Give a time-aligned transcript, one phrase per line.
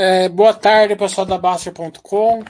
[0.00, 2.44] É, boa tarde, pessoal da Baster.com.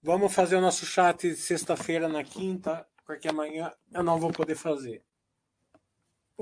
[0.00, 5.02] Vamos fazer o nosso chat sexta-feira na quinta, porque amanhã eu não vou poder fazer.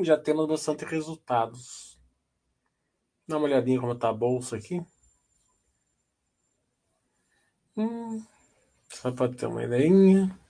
[0.02, 1.98] Já temos bastante resultados.
[3.26, 4.84] Dá uma olhadinha como está a bolsa aqui.
[7.74, 8.22] Hum,
[8.90, 10.41] só para ter uma ideia.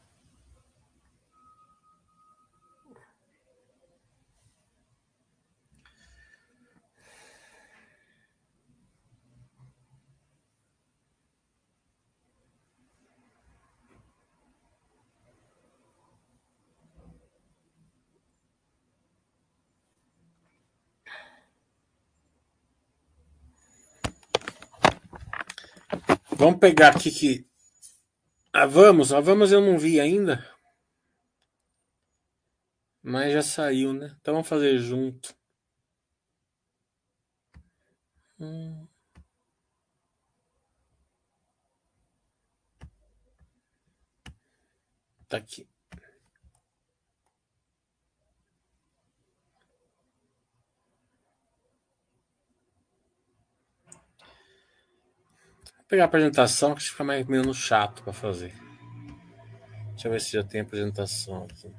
[26.43, 27.47] Vamos pegar aqui que.
[28.53, 30.45] A Vamos, a Vamos eu não vi ainda.
[33.01, 34.17] Mas já saiu, né?
[34.21, 35.37] Então vamos fazer junto.
[38.41, 38.89] Hum.
[45.29, 45.72] Tá aqui.
[55.93, 58.55] Pegar a apresentação que fica mais menos chato para fazer.
[59.91, 61.71] Deixa eu ver se já tem apresentação aqui.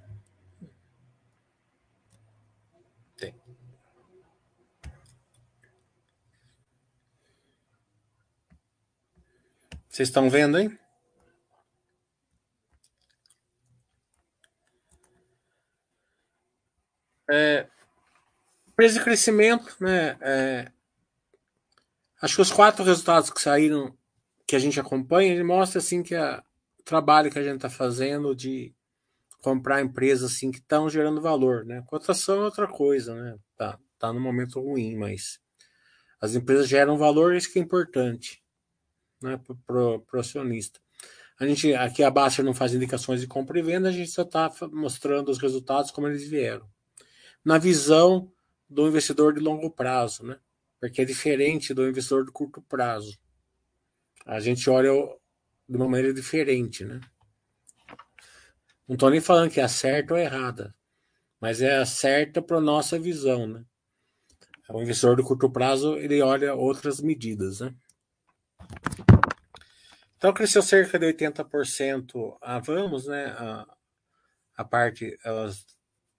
[3.18, 3.34] Tem.
[9.90, 10.80] Vocês estão vendo aí?
[17.32, 17.68] É,
[18.76, 20.20] preço de crescimento, né?
[20.22, 20.72] É,
[22.22, 23.98] acho que os quatro resultados que saíram
[24.46, 26.44] que a gente acompanha, ele mostra assim que a,
[26.80, 28.74] o trabalho que a gente está fazendo de
[29.40, 31.84] comprar empresas assim que estão gerando valor, né?
[31.88, 33.38] Cotação é outra coisa, né?
[33.58, 35.40] Tá, tá no momento ruim, mas
[36.20, 38.42] as empresas geram valor, isso que é importante,
[39.22, 39.40] né?
[39.66, 40.80] Para o acionista.
[41.40, 44.22] A gente aqui a Baixa não faz indicações de compra e venda, a gente só
[44.22, 46.70] está mostrando os resultados como eles vieram.
[47.44, 48.32] Na visão
[48.70, 50.40] do investidor de longo prazo, né?
[50.80, 53.18] Porque é diferente do investidor de curto prazo
[54.26, 54.92] a gente olha
[55.68, 57.00] de uma maneira diferente, né?
[58.88, 60.76] Não estou nem falando que é certa ou errada,
[61.40, 63.64] mas é certa para nossa visão, né?
[64.70, 67.74] O investidor de curto prazo ele olha outras medidas, né?
[70.18, 73.26] Então cresceu cerca de 80% a Vamos, né?
[73.38, 73.68] A,
[74.56, 75.18] a parte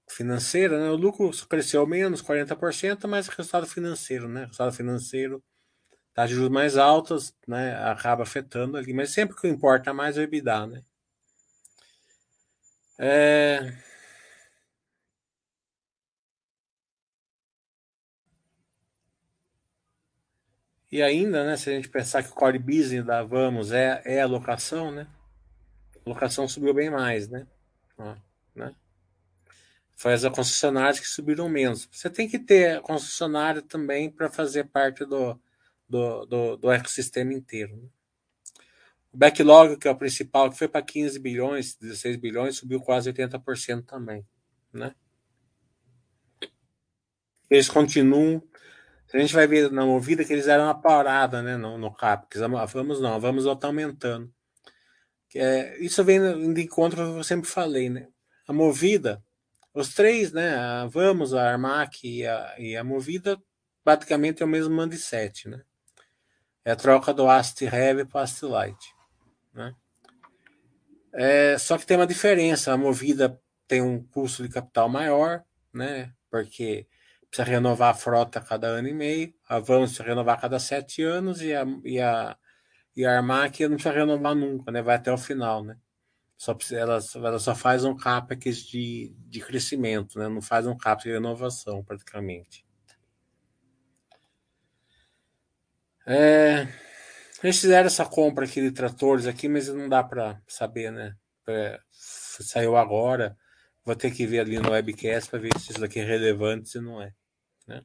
[0.08, 0.90] financeira, né?
[0.90, 4.42] O lucro cresceu menos, 40%, mas o resultado financeiro, né?
[4.42, 5.42] O resultado financeiro
[6.14, 10.20] taxas de juros mais altas, né, acaba afetando ali, mas sempre que importa mais é
[10.20, 10.82] o EBITDA, né?
[12.98, 13.74] É...
[20.90, 24.20] E ainda, né, se a gente pensar que o core business da Vamos é, é
[24.22, 25.08] a locação, né?
[26.06, 27.46] A locação subiu bem mais, né?
[27.98, 28.14] Ó,
[28.54, 28.72] né?
[29.96, 31.88] Foi as concessionárias que subiram menos.
[31.90, 35.40] Você tem que ter concessionária também para fazer parte do,
[35.88, 37.76] do, do, do ecossistema inteiro.
[37.76, 37.88] Né?
[39.12, 43.12] O backlog, que é o principal, que foi para 15 bilhões, 16 bilhões, subiu quase
[43.12, 44.26] 80% também.
[44.72, 44.94] Né?
[47.48, 48.42] Eles continuam.
[49.12, 51.94] A gente vai ver na movida que eles deram uma parada né, no, no.
[52.66, 54.32] Vamos não, vamos estar aumentando.
[55.36, 58.08] É, isso vem de encontro que eu sempre falei, né?
[58.48, 59.22] A movida,
[59.72, 60.56] os três, né?
[60.56, 63.40] A Vamos, a Armac e a, e a Movida,
[63.82, 65.62] praticamente é o mesmo mindset, né?
[66.64, 68.94] É a troca do Ast Heavy para Ast Light.
[69.52, 69.74] Né?
[71.12, 72.72] É, só que tem uma diferença.
[72.72, 76.12] A Movida tem um custo de capital maior, né?
[76.30, 76.86] Porque
[77.30, 79.34] precisa renovar a frota a cada ano e meio.
[79.48, 82.36] A Vans precisa renovar a cada sete anos e a, e a,
[82.96, 84.80] e a Armac não precisa renovar nunca, né?
[84.80, 85.76] Vai até o final, né?
[86.36, 90.28] Só precisa, ela, ela só faz um CAPEX de, de crescimento, né?
[90.28, 92.64] Não faz um CAPEX de renovação, praticamente.
[96.06, 96.68] É,
[97.42, 101.14] eles fizeram essa compra aqui de tratores aqui, mas não dá para saber, né?
[101.48, 103.36] É, saiu agora.
[103.84, 106.80] Vou ter que ver ali no webcast para ver se isso daqui é relevante, se
[106.80, 107.12] não é.
[107.68, 107.82] Né?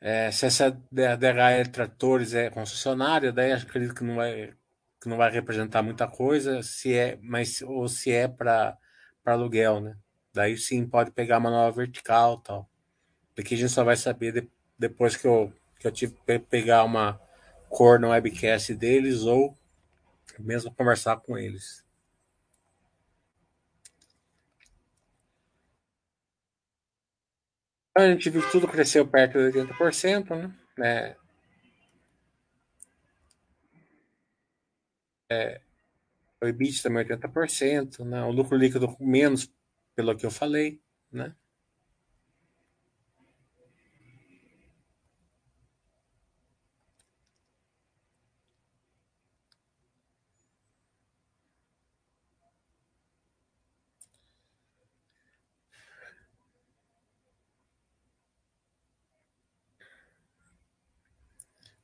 [0.00, 4.54] É, se essa DHL Tratores é concessionária, daí acredito que não vai,
[5.00, 8.78] que não vai representar muita coisa, se é, mas ou se é para
[9.24, 9.96] aluguel, né?
[10.32, 12.69] Daí sim pode pegar uma nova vertical tal.
[13.40, 16.84] Daqui a gente só vai saber de, depois que eu, que eu tive que pegar
[16.84, 17.18] uma
[17.70, 19.56] cor no webcast deles ou
[20.38, 21.82] mesmo conversar com eles.
[27.96, 31.16] A gente viu que tudo cresceu perto de 80%, né?
[35.30, 35.60] É, é,
[36.42, 38.22] o EBIT também 80%, né?
[38.22, 39.50] o lucro líquido menos,
[39.96, 40.78] pelo que eu falei,
[41.10, 41.34] né?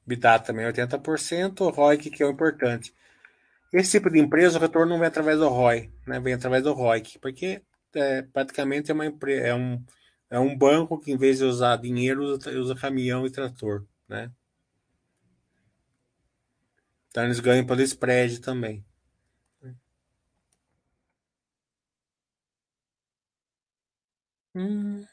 [0.06, 2.94] EBITDA também 80%, o ROIC que é o importante.
[3.72, 6.20] Esse tipo de empresa, o retorno não vem através do ROI, né?
[6.20, 7.62] vem através do ROIC, porque
[7.94, 9.84] é, praticamente é, uma, é, um,
[10.30, 13.84] é um banco que, em vez de usar dinheiro, usa, usa caminhão e trator.
[14.08, 14.30] Né?
[17.10, 18.84] Então, eles ganham pelo spread também.
[24.54, 25.04] Hum.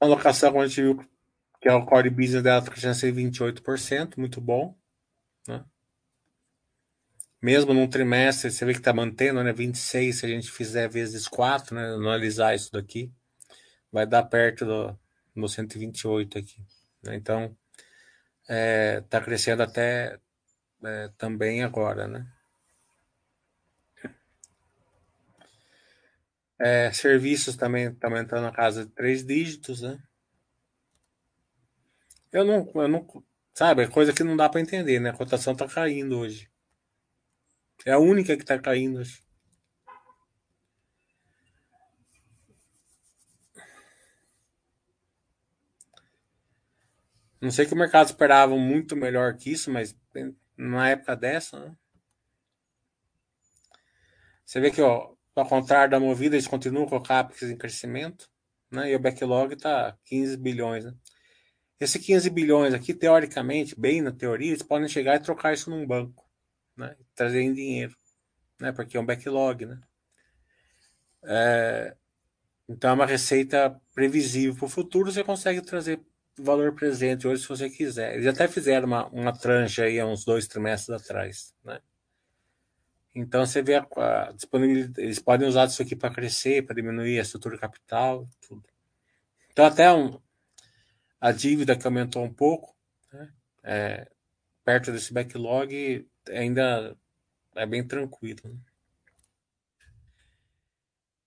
[0.00, 1.08] A alocação, como a gente viu,
[1.60, 4.76] que é o core business dela, está crescendo 28%, muito bom.
[5.46, 5.64] Né?
[7.42, 9.52] Mesmo num trimestre, você vê que está mantendo, né?
[9.52, 11.94] 26, se a gente fizer vezes 4, né?
[11.94, 13.12] Analisar isso daqui,
[13.92, 14.98] vai dar perto do,
[15.36, 16.62] do 128 aqui.
[17.02, 17.16] Né?
[17.16, 17.56] Então,
[18.42, 20.18] está é, tá crescendo até
[20.84, 22.26] é, também agora, né?
[26.60, 29.98] É, serviços também estão aumentando na casa de três dígitos, né?
[32.32, 33.06] Eu não, eu não,
[33.54, 35.10] sabe, é coisa que não dá para entender, né?
[35.10, 36.50] A cotação está caindo hoje.
[37.86, 39.22] É a única que está caindo hoje.
[47.40, 49.96] Não sei que o mercado esperava muito melhor que isso, mas
[50.56, 51.76] na época dessa, né?
[54.44, 58.28] Você vê que, ó, ao contrário da movida, eles continuam com o CAPEX em crescimento,
[58.70, 58.90] né?
[58.90, 60.94] E o backlog está 15 bilhões, né?
[61.80, 65.86] Esse 15 bilhões aqui, teoricamente, bem na teoria, eles podem chegar e trocar isso num
[65.86, 66.28] banco,
[66.76, 66.96] né?
[67.14, 67.96] Trazer em dinheiro,
[68.60, 68.72] né?
[68.72, 69.80] Porque é um backlog, né?
[71.24, 71.96] É...
[72.68, 76.00] Então é uma receita previsível para o futuro, você consegue trazer
[76.38, 78.14] valor presente hoje se você quiser.
[78.14, 81.80] Eles até fizeram uma, uma tranche aí há uns dois trimestres atrás, né?
[83.14, 87.18] Então você vê a, a disponibilidade, eles podem usar isso aqui para crescer, para diminuir
[87.18, 88.62] a estrutura capital, tudo.
[89.50, 90.20] Então até um,
[91.20, 92.76] a dívida que aumentou um pouco,
[93.12, 93.32] né?
[93.64, 94.10] é,
[94.64, 96.96] perto desse backlog, ainda
[97.56, 98.40] é bem tranquilo.
[98.44, 98.58] Né?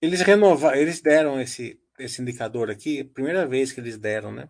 [0.01, 4.49] Eles renovaram, eles deram esse, esse indicador aqui, primeira vez que eles deram, né?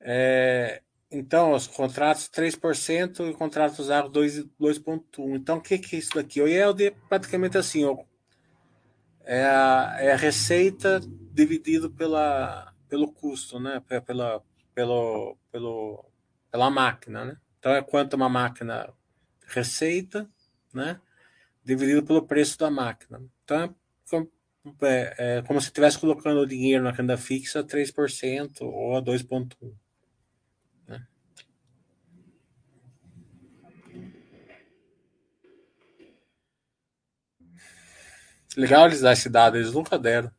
[0.00, 5.36] É, então, os contratos 3% e contratos usados 2,1%.
[5.36, 6.40] Então, o que, que é isso daqui?
[6.40, 7.96] O IELD é praticamente assim, ó,
[9.24, 11.00] é, a, é a receita
[11.32, 13.82] dividido pela, pelo custo, né?
[14.04, 14.42] Pela,
[14.74, 16.04] pelo, pelo,
[16.50, 17.36] pela máquina, né?
[17.58, 18.92] Então, é quanto uma máquina
[19.46, 20.28] receita,
[20.74, 21.00] né?
[21.64, 23.22] Dividido pelo preço da máquina.
[23.44, 23.76] Então,
[24.82, 29.02] é, é como se estivesse colocando o dinheiro na renda fixa a 3% ou a
[29.02, 29.72] 2,1%.
[38.56, 40.30] Legal eles dar esse dado, eles nunca deram.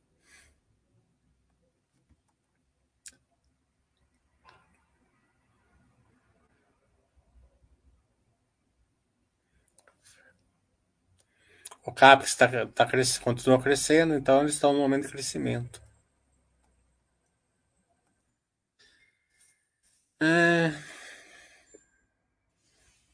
[11.86, 13.18] O CAPEX tá, tá cres...
[13.18, 15.82] continua crescendo, então eles estão no momento de crescimento.
[20.20, 20.74] É...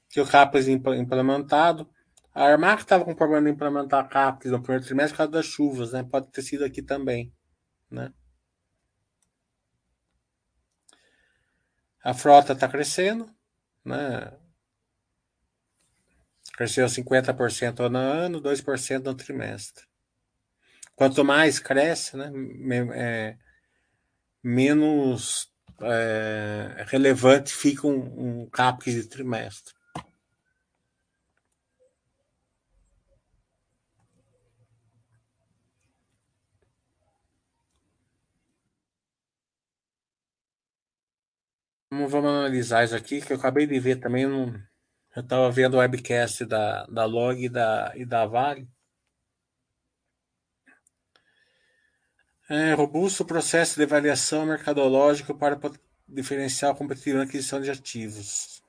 [0.09, 1.89] Que o CAPEX implementado.
[2.33, 5.93] A Armac estava com problema de implementar CAPEX no primeiro trimestre por causa das chuvas,
[5.93, 6.03] né?
[6.03, 7.31] Pode ter sido aqui também,
[7.91, 8.11] né?
[12.03, 13.29] A frota está crescendo,
[13.85, 14.33] né?
[16.53, 19.85] Cresceu 50% ano a ano, 2% no trimestre.
[20.95, 22.31] Quanto mais cresce, né,
[22.93, 23.37] é,
[24.43, 29.73] menos é, relevante fica um, um CAPEX de trimestre.
[41.93, 44.23] Vamos analisar isso aqui, que eu acabei de ver também.
[44.23, 48.67] Eu estava vendo o webcast da, da Log e da, e da Vale.
[52.49, 55.59] É, robusto processo de avaliação mercadológica para
[56.07, 58.61] diferencial competitivo na aquisição de ativos.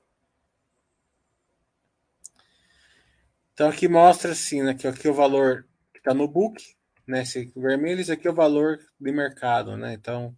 [3.52, 6.62] Então aqui mostra assim, né, que aqui o valor está no book,
[7.07, 7.23] né?
[7.23, 9.95] Esse vermelho, esse aqui é o valor de mercado, né?
[9.95, 10.37] Então,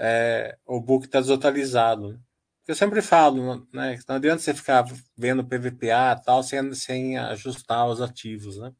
[0.00, 2.18] é, o book está desatualizado.
[2.66, 3.98] Eu sempre falo, né?
[4.08, 4.84] Não adianta você ficar
[5.16, 8.72] vendo PVPA tal sem, sem ajustar os ativos, né?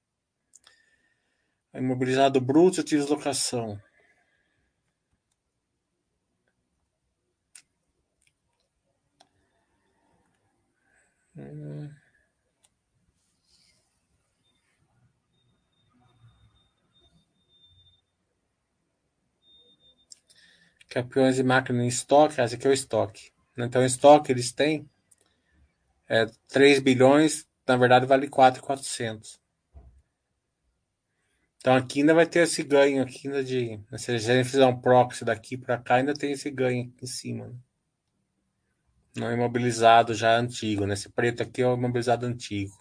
[1.75, 3.81] Imobilizado bruto, ativos de locação.
[11.37, 11.80] Hum.
[20.91, 23.33] Campeões de máquina em estoque, esse aqui é o estoque.
[23.57, 24.87] Então, o estoque eles têm
[26.09, 29.41] é, 3 bilhões, na verdade vale 4,400.
[31.59, 33.79] Então aqui ainda vai ter esse ganho aqui ainda de.
[33.97, 37.07] Se a gente fizer um proxy daqui para cá, ainda tem esse ganho aqui em
[37.07, 37.49] cima.
[37.49, 37.55] Né?
[39.17, 40.95] Não imobilizado já antigo, né?
[40.95, 42.75] Esse preto aqui é o imobilizado antigo.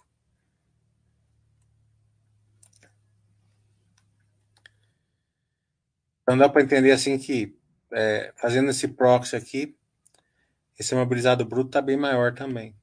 [6.22, 7.59] Então dá para entender assim que
[7.92, 9.76] é, fazendo esse proxy aqui,
[10.78, 12.74] esse imobilizado bruto está bem maior também.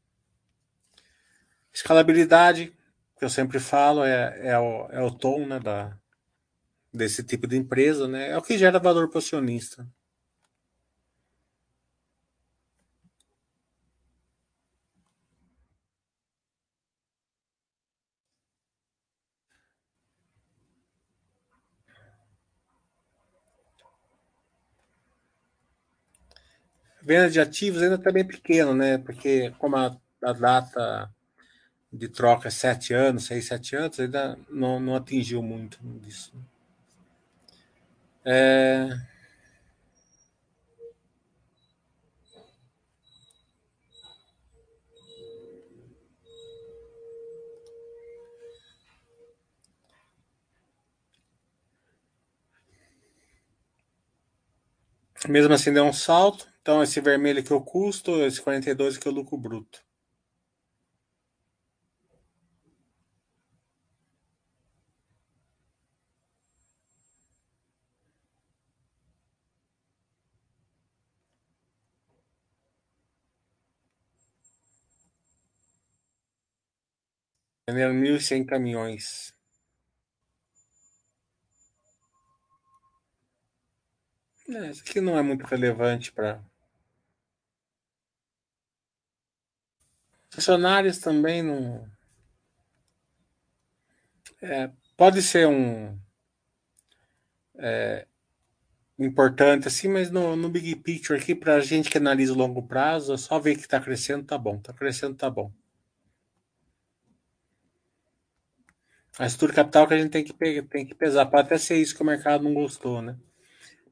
[1.74, 2.74] Escalabilidade,
[3.18, 5.98] que eu sempre falo, é, é, o, é o tom né, da,
[6.94, 8.30] desse tipo de empresa, né?
[8.30, 9.88] É o que gera valor para o acionista.
[27.08, 28.98] Venda de ativos ainda está bem pequeno, né?
[28.98, 31.10] Porque como a, a, data
[31.92, 36.34] de troca é sete anos, seis, sete anos, ainda não, não atingiu muito disso.
[38.26, 38.90] É...
[55.30, 56.48] Mesmo assim deu um salto.
[56.68, 59.82] Então, esse vermelho é o custo, esse 42 aqui é o lucro bruto.
[77.70, 79.34] Venderam 1.100 caminhões.
[84.50, 86.44] É, isso aqui não é muito relevante para
[90.38, 91.84] Funcionários também não.
[94.40, 96.00] É, pode ser um.
[97.58, 98.06] É,
[99.00, 102.62] importante assim, mas no, no big picture aqui, para a gente que analisa o longo
[102.62, 104.58] prazo, é só ver que está crescendo, tá bom.
[104.58, 105.52] Está crescendo, tá bom.
[109.18, 111.26] A estrutura capital que a gente tem que, tem que pesar.
[111.26, 113.18] Pode até ser isso que o mercado não gostou, né?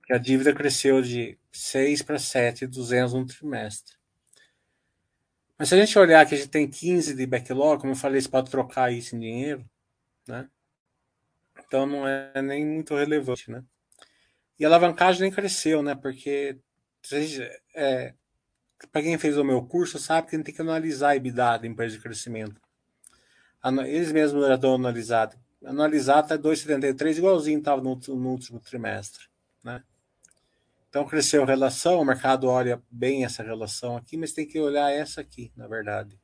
[0.05, 3.95] Que a dívida cresceu de 6 para 7,200 no trimestre.
[5.57, 8.19] Mas se a gente olhar que a gente tem 15 de backlog, como eu falei,
[8.19, 9.65] você pode trocar isso em dinheiro,
[10.27, 10.49] né?
[11.65, 13.63] Então não é nem muito relevante, né?
[14.59, 15.95] E a alavancagem nem cresceu, né?
[15.95, 16.57] Porque
[17.73, 18.13] é,
[18.91, 21.59] para quem fez o meu curso sabe que a gente tem que analisar a EBITDA
[21.59, 22.61] da empresa de crescimento.
[23.87, 25.37] Eles mesmos já estão analisados.
[25.63, 29.25] Analisar até 2,73, igualzinho estava no, no último trimestre?
[30.95, 34.89] Então cresceu a relação, o mercado olha bem essa relação aqui, mas tem que olhar
[34.89, 36.17] essa aqui, na verdade.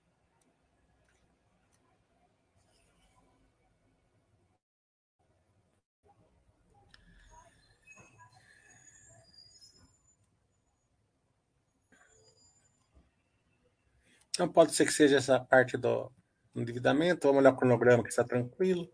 [14.30, 16.10] Então pode ser que seja essa parte do
[16.56, 17.28] endividamento.
[17.28, 18.90] Vamos olhar o cronograma que está tranquilo.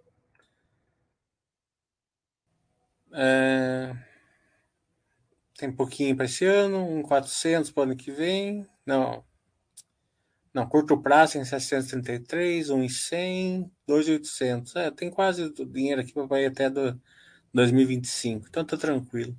[3.13, 4.06] É...
[5.57, 8.65] Tem pouquinho para esse ano, um 400 para o ano que vem.
[8.85, 9.25] Não.
[10.53, 14.75] Não, curto prazo em 733, um em 100, 2,800.
[14.75, 16.99] É, tem quase dinheiro aqui para ir até do
[17.53, 18.47] 2025.
[18.47, 19.37] Então tá tranquilo.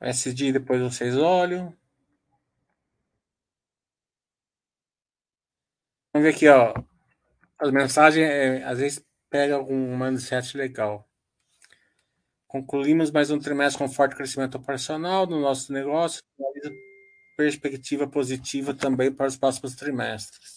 [0.00, 1.74] SD depois vocês olham.
[6.12, 6.74] Vamos ver aqui, ó.
[7.58, 11.08] As mensagens, é, às vezes, pega algum mindset legal.
[12.48, 16.22] Concluímos mais um trimestre com forte crescimento operacional no nosso negócio.
[17.36, 20.55] Perspectiva positiva também para os próximos trimestres.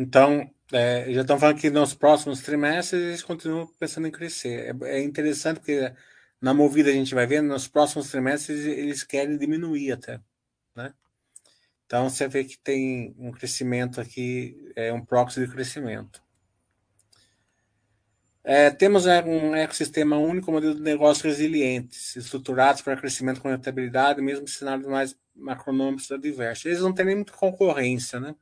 [0.00, 4.74] Então, é, já estão falando que nos próximos trimestres eles continuam pensando em crescer.
[4.82, 5.92] É, é, interessante porque
[6.40, 10.18] na movida a gente vai ver, nos próximos trimestres eles querem diminuir até.
[10.74, 10.94] Né?
[11.84, 16.22] Então você vê que tem um crescimento aqui, é um proxy de crescimento.
[18.42, 24.22] É, temos é, um ecossistema único, modelo de negócios resilientes, estruturados para crescimento com rentabilidade,
[24.22, 26.64] mesmo cenários mais macronômicos adversos.
[26.64, 28.34] Eles não têm nem muita concorrência, né?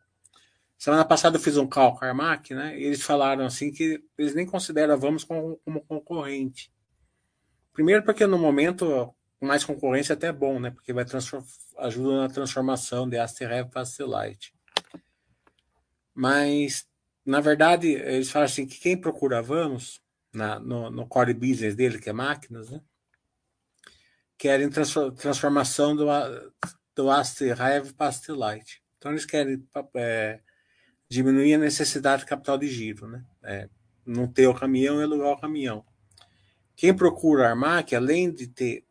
[0.78, 2.78] Semana passada eu fiz um cálculo Armac, né?
[2.78, 6.72] E eles falaram assim que eles nem consideram a Vamos como, como concorrente.
[7.72, 10.70] Primeiro porque no momento mais concorrência é até bom, né?
[10.70, 11.04] Porque vai
[11.78, 14.54] ajuda na transformação de Asterrev para Asterlite.
[16.14, 16.86] Mas
[17.26, 20.00] na verdade, eles falam assim que quem procura Vamos,
[20.32, 22.80] na, no, no core business dele, que é máquinas, né?
[24.38, 26.06] querem transformação do,
[26.94, 27.56] do Aster
[27.96, 28.82] para Asterlite.
[28.96, 30.40] Então, eles querem é,
[31.08, 33.24] diminuir a necessidade de capital de giro, né?
[33.42, 33.68] É,
[34.04, 35.84] não ter o caminhão e alugar o caminhão.
[36.76, 38.84] Quem procura Armac, além de ter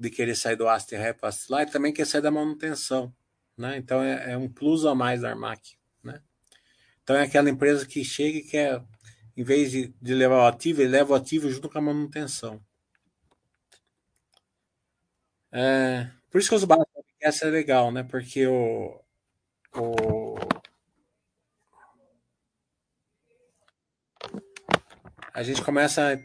[0.00, 3.12] de querer sair do Aster para Asterlite, também quer sair da manutenção,
[3.56, 3.76] né?
[3.76, 5.78] Então é, é um plus a mais da Armac.
[7.08, 8.84] Então é aquela empresa que chega e quer,
[9.34, 12.62] em vez de, de levar o ativo, ele leva o ativo junto com a manutenção.
[15.50, 16.66] É, por isso que os
[17.18, 18.02] essa é legal, né?
[18.02, 19.00] Porque o,
[19.74, 20.17] o
[25.38, 26.18] a gente começa a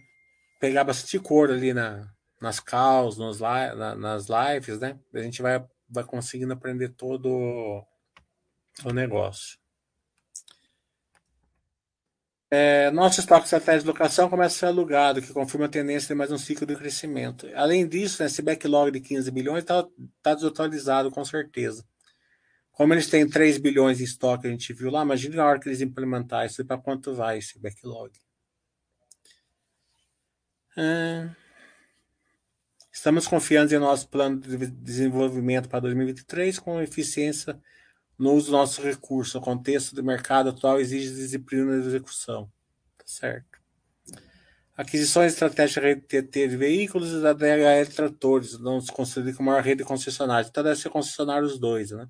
[0.59, 4.99] pegar bastante cor ali na, nas calls, nos, na, nas lives, né?
[5.13, 7.85] A gente vai, vai conseguindo aprender todo
[8.83, 9.59] o negócio.
[12.49, 16.15] É, nosso estoque estratégia de locação começa a ser alugado, que confirma a tendência de
[16.15, 17.47] mais um ciclo de crescimento.
[17.53, 19.85] Além disso, né, esse backlog de 15 bilhões está
[20.23, 21.85] tá desatualizado, com certeza.
[22.71, 25.69] Como eles têm 3 bilhões em estoque, a gente viu lá, imagine a hora que
[25.69, 28.11] eles implementar isso, para quanto vai esse backlog.
[30.77, 31.29] É...
[32.91, 37.59] Estamos confiantes em nosso plano de desenvolvimento para 2023 com eficiência
[38.17, 39.33] no uso dos nossos recursos.
[39.35, 42.51] O contexto do mercado atual exige disciplina de execução.
[42.97, 43.59] Tá certo.
[44.75, 49.63] Aquisições estratégicas de TT de veículos e da DHL Tratores, não se considera como maior
[49.63, 50.49] rede de concessionários.
[50.49, 52.07] Então deve ser concessionário os dois, né?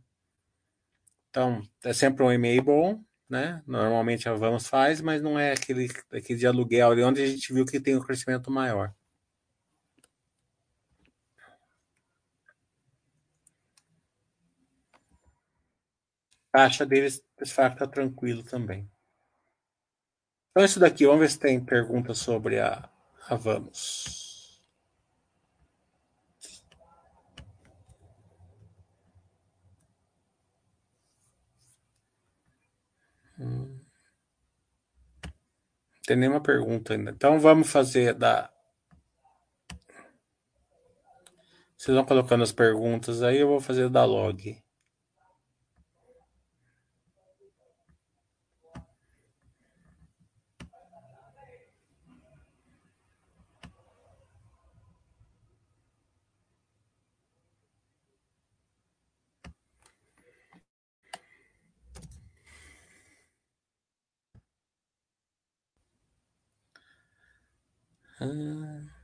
[1.30, 3.64] Então, é sempre um e-mail bom, né?
[3.68, 7.66] Normalmente a Vamos faz, mas não é aquele, aquele de aluguel onde a gente viu
[7.66, 8.94] que tem um crescimento maior.
[16.54, 17.24] caixa deles
[17.56, 18.88] vai ficar tranquilo também.
[20.52, 22.88] Então, isso daqui, vamos ver se tem pergunta sobre a,
[23.28, 24.23] a Vamos.
[36.06, 37.12] Tem nenhuma pergunta ainda.
[37.12, 38.50] Então, vamos fazer da.
[41.78, 44.63] Vocês vão colocando as perguntas aí, eu vou fazer da log.
[68.20, 69.03] Ah.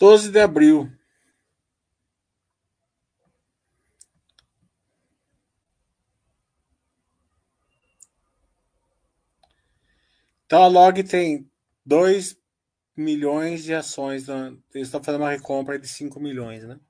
[0.00, 0.90] Doze de abril
[10.46, 11.48] Então a Log tem
[11.86, 12.36] 2
[12.96, 14.26] milhões de ações.
[14.26, 14.56] Né?
[14.74, 16.80] Eles estão fazendo uma recompra de 5 milhões, né?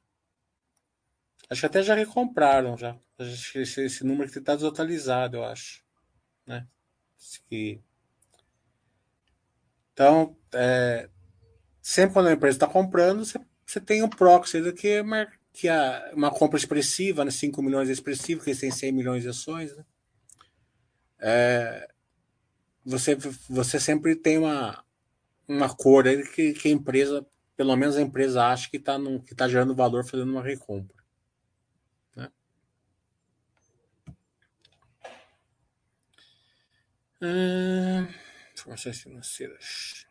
[1.50, 2.96] Acho que até já recompraram já.
[3.18, 5.84] Esse, esse número que está desatualizado, eu acho.
[6.46, 6.66] Né?
[9.92, 11.10] Então, é,
[11.82, 15.68] sempre quando a empresa está comprando, você, tem um proxy do que, é que
[16.12, 17.30] uma compra expressiva, né?
[17.30, 19.76] 5 milhões é expressivo, que eles têm 100 milhões de ações.
[19.76, 19.84] Né?
[21.18, 21.88] É,
[22.84, 23.16] você,
[23.48, 24.84] você sempre tem uma,
[25.46, 28.96] uma cor aí que, que a empresa, pelo menos a empresa, acha que está
[29.36, 30.96] tá gerando valor fazendo uma recompra.
[32.16, 32.30] Né?
[37.22, 38.06] Hum,
[38.54, 40.09] informações financeiras.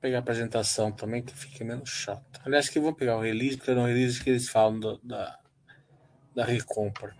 [0.00, 2.40] Pegar a apresentação também, que fica menos chato.
[2.44, 5.38] Aliás, que vou pegar o release, porque é no release que eles falam do, da,
[6.34, 7.16] da recompra.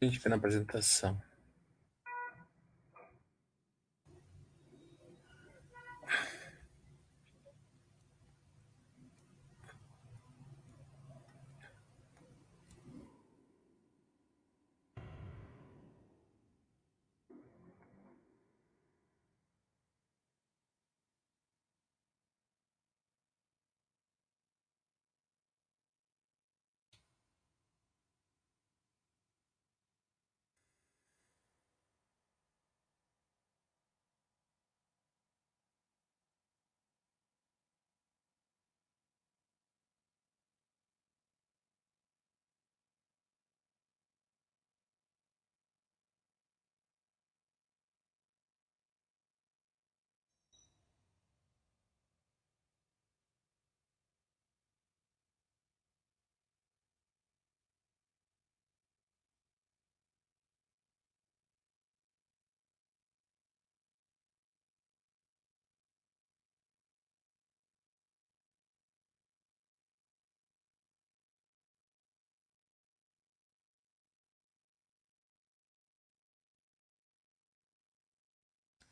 [0.00, 1.31] A gente vê na apresentação.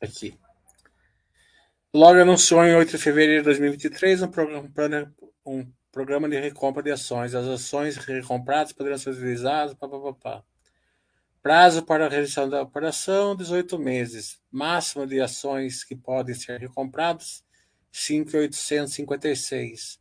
[0.01, 0.37] Aqui.
[1.93, 5.13] Log anunciou em 8 de fevereiro de 2023 um programa,
[5.45, 7.35] um programa de recompra de ações.
[7.35, 9.73] As ações recompradas poderão ser utilizadas.
[9.73, 10.43] Pá, pá, pá.
[11.43, 14.39] Prazo para a realização da operação: 18 meses.
[14.49, 17.43] Máximo de ações que podem ser recompradas:
[17.91, 19.99] 5,856.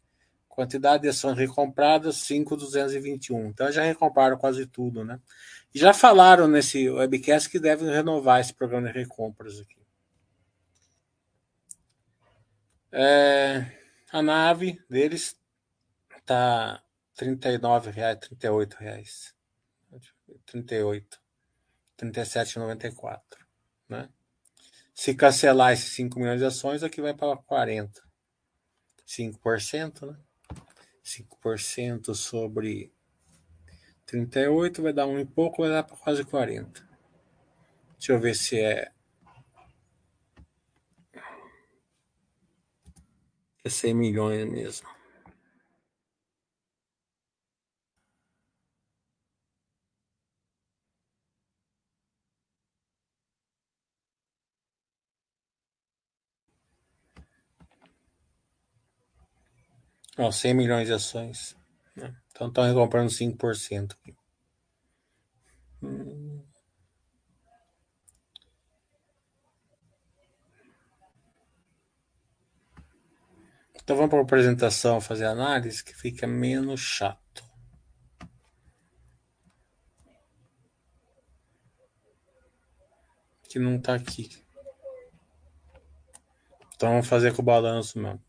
[0.49, 3.49] Quantidade de ações recompradas: 5,221.
[3.49, 5.19] Então já recompraram quase tudo, né?
[5.75, 9.80] Já falaram nesse webcast que devem renovar esse programa de recompras aqui.
[12.93, 13.67] É,
[14.13, 15.39] a nave deles
[16.25, 16.83] tá
[17.19, 19.35] R$ 39,00, R$ 38,00.
[20.47, 21.21] 38,
[21.99, 23.21] 37,94,
[23.89, 24.09] né?
[24.95, 28.03] Se cancelar esses 5 milhões de ações, aqui vai para 40.
[29.07, 30.17] 5%, né?
[31.05, 32.93] 5% sobre
[34.07, 36.89] 38 vai dar um e pouco, vai dar para quase 40.
[37.93, 38.93] Deixa eu ver se é
[43.63, 44.89] É 100 milhões mesmo.
[60.19, 61.57] Ó, 100 milhões de ações.
[61.97, 62.15] Né?
[62.31, 64.15] Então estão recomprando 5% aqui.
[65.83, 66.20] Hum.
[73.91, 77.45] Então vamos para a apresentação fazer análise que fica menos chato.
[83.49, 84.31] Que não está aqui.
[86.77, 88.23] Então vamos fazer com o balanço mesmo.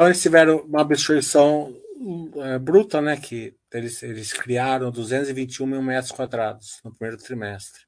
[0.00, 1.78] Então eles tiveram uma absorção
[2.38, 3.18] é, bruta, né?
[3.18, 7.82] Que eles, eles criaram 221 mil metros quadrados no primeiro trimestre.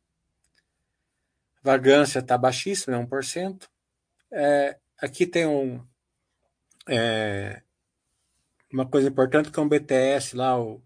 [1.63, 3.67] Vagância está baixíssima, né, 1%.
[4.31, 5.83] É, aqui tem um,
[6.87, 7.63] é,
[8.71, 10.83] uma coisa importante que é um BTS lá, o,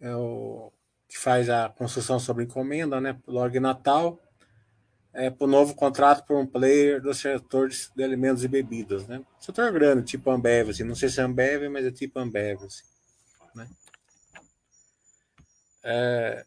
[0.00, 0.72] é o
[1.06, 3.16] que faz a construção sobre encomenda, né?
[3.28, 4.20] Log Natal
[5.16, 9.24] é, para o novo contrato por um player do setor de alimentos e bebidas, né?
[9.40, 10.84] Setor grande, tipo Ambev, assim.
[10.84, 12.84] não sei se é Ambev, mas é tipo Ambev, assim,
[13.54, 13.66] né?
[15.82, 16.44] É,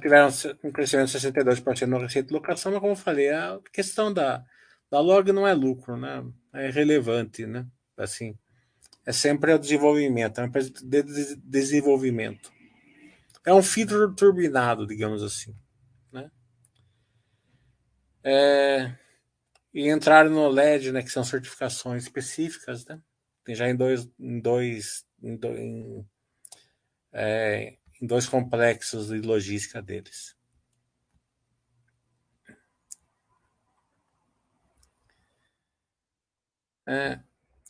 [0.00, 0.28] tiveram
[0.62, 4.44] um crescimento de 62% na receita de locação, mas como eu falei, a questão da,
[4.88, 6.24] da log não é lucro, né?
[6.52, 7.66] É relevante, né?
[7.96, 8.38] Assim,
[9.04, 12.52] é sempre o desenvolvimento, é uma empresa de desenvolvimento.
[13.44, 15.52] É um filtro turbinado, digamos assim.
[18.30, 18.94] É...
[19.72, 23.00] E entraram no LED, né, que são certificações específicas, né?
[23.44, 26.06] Tem já em dois, em dois, em, dois, em,
[27.12, 30.36] é, em dois complexos de logística deles.
[36.86, 37.20] É,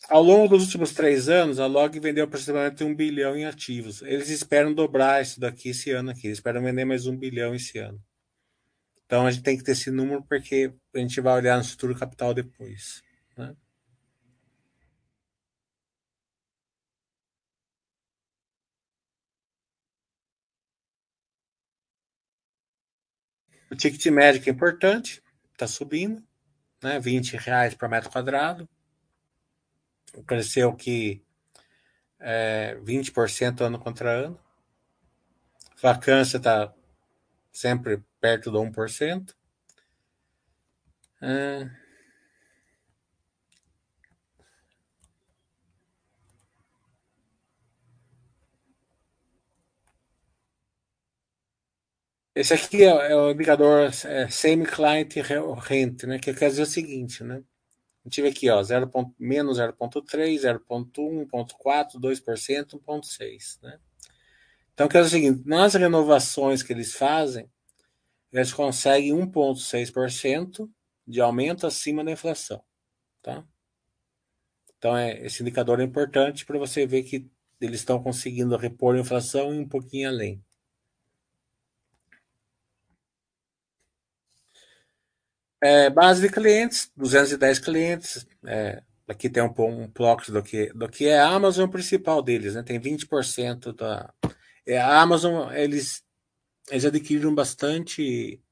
[0.08, 4.02] ao longo dos últimos três anos, a Log vendeu aproximadamente um bilhão em ativos.
[4.02, 6.28] Eles esperam dobrar isso daqui esse ano aqui.
[6.28, 8.02] Eles esperam vender mais um bilhão esse ano.
[9.08, 11.98] Então a gente tem que ter esse número porque a gente vai olhar no futuro
[11.98, 13.02] capital depois.
[13.38, 13.56] Né?
[23.70, 26.22] O ticket médio é importante, está subindo,
[26.82, 27.00] né?
[27.00, 28.68] 20 reais por metro quadrado.
[30.26, 31.22] Cresceu que
[32.20, 34.40] é, 20% ano contra ano.
[35.80, 36.74] Vacância está
[37.52, 39.34] sempre perto do 1%.
[41.20, 41.68] É...
[52.34, 55.12] Esse aqui é, é o indicador é, semi-client
[55.60, 56.18] rent, né?
[56.20, 57.42] Que quer dizer o seguinte, né?
[58.04, 58.90] A gente vê aqui, ó, 0.
[59.18, 63.80] menos 0,3, 0,1, 1,4, 2%, 1,6, né?
[64.78, 67.50] Então, quer dizer o seguinte, nas renovações que eles fazem,
[68.32, 70.70] eles conseguem 1,6%
[71.04, 72.62] de aumento acima da inflação.
[73.20, 73.44] Tá?
[74.76, 77.28] Então, é, esse indicador é importante para você ver que
[77.60, 80.40] eles estão conseguindo repor a inflação e um pouquinho além.
[85.60, 88.28] É, base de clientes, 210 clientes.
[88.46, 92.54] É, aqui tem um, um proxy do que, do que é a Amazon principal deles,
[92.54, 92.62] né?
[92.62, 94.14] Tem 20% da.
[94.68, 96.04] É, a Amazon, eles
[96.70, 98.42] eles adquiriram bastante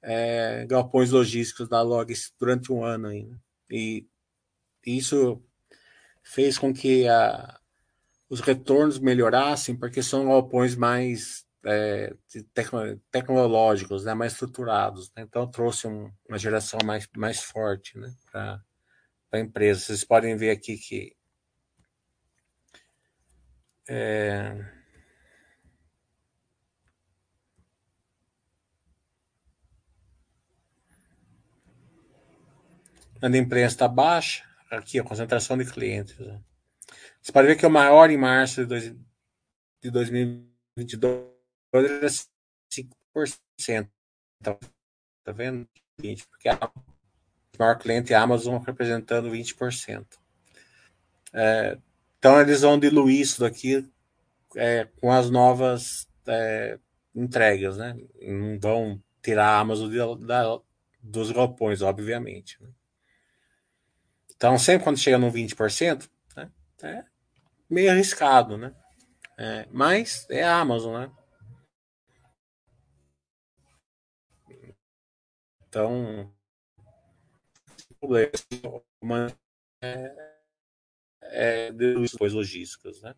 [0.00, 3.40] é, galpões logísticos da Logs durante um ano ainda.
[3.68, 4.06] E
[4.86, 5.42] isso
[6.22, 7.58] fez com que a,
[8.28, 12.14] os retornos melhorassem, porque são galpões mais é,
[12.54, 15.10] tecno, tecnológicos, né, mais estruturados.
[15.16, 15.22] Né?
[15.22, 18.62] Então trouxe um, uma geração mais, mais forte né, para
[19.32, 19.80] a empresa.
[19.80, 21.16] Vocês podem ver aqui que
[23.88, 24.81] é,
[33.22, 36.18] A imprensa está baixa, aqui a concentração de clientes.
[36.18, 36.40] Né?
[37.20, 38.94] Você pode ver que o maior em março de, dois,
[39.80, 41.24] de 2022
[41.72, 43.88] era 5%.
[44.42, 44.58] Tá,
[45.22, 45.68] tá vendo?
[45.96, 46.70] Porque a
[47.56, 50.04] maior cliente é a Amazon representando 20%.
[51.32, 51.78] É,
[52.18, 53.88] então eles vão diluir isso daqui
[54.56, 56.78] é, com as novas é,
[57.14, 57.96] entregas, né?
[58.20, 60.58] Não vão tirar a Amazon de, da,
[61.00, 62.60] dos galpões, obviamente.
[62.60, 62.68] Né?
[64.42, 66.50] Então, sempre quando chega no 20%, né,
[66.82, 67.04] é
[67.70, 68.74] meio arriscado, né?
[69.38, 71.12] É, mas é a Amazon, né?
[75.68, 76.28] Então,
[78.00, 79.32] problema
[79.80, 80.32] é,
[81.22, 83.14] é de coisas logísticas, né?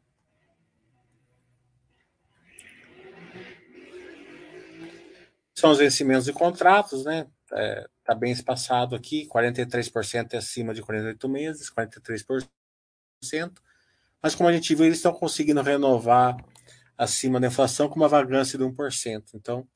[5.54, 7.26] São os vencimentos de contratos, né?
[7.54, 12.48] É, está bem espaçado aqui, 43% é acima de 48 meses, 43%.
[14.22, 16.36] Mas como a gente viu, eles estão conseguindo renovar
[16.96, 19.34] acima da inflação com uma vagância de 1%.
[19.34, 19.68] Então,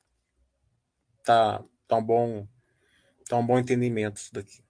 [1.23, 2.47] tá, tá um bom
[3.27, 4.63] tá um bom entendimento isso daqui.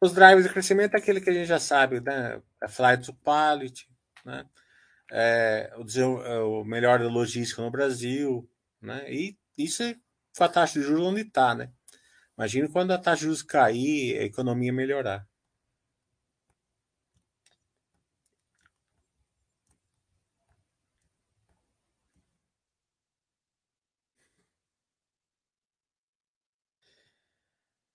[0.00, 2.42] Os drivers de crescimento é aquele que a gente já sabe, né?
[2.62, 3.88] É flight to quality,
[4.24, 4.44] né?
[5.12, 8.48] É, o, é o melhor da logística no Brasil,
[8.82, 9.10] né?
[9.12, 9.96] E isso é
[10.40, 11.70] a taxa de juros onde está, né?
[12.38, 15.26] Imagina quando a taxa de juros cair, a economia melhorar.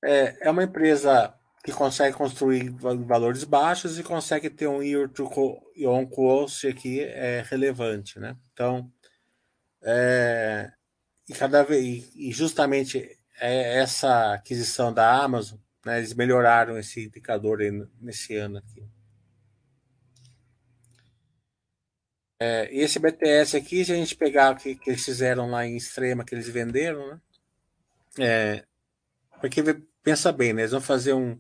[0.04, 5.30] É, é uma empresa que consegue construir valores baixos e consegue ter um to
[5.86, 8.36] on cost aqui é relevante, né?
[8.52, 8.92] Então,
[9.84, 10.72] é,
[11.30, 17.60] e cada vez e justamente é essa aquisição da Amazon, né, eles melhoraram esse indicador
[18.00, 18.84] nesse ano aqui.
[22.40, 25.78] É, esse BTS aqui, se a gente pegar o que, que eles fizeram lá em
[25.78, 27.22] Extrema, que eles venderam, né?
[28.20, 28.66] É,
[29.40, 29.62] porque
[30.02, 30.64] pensa bem, né?
[30.64, 31.40] Eles vão fazer um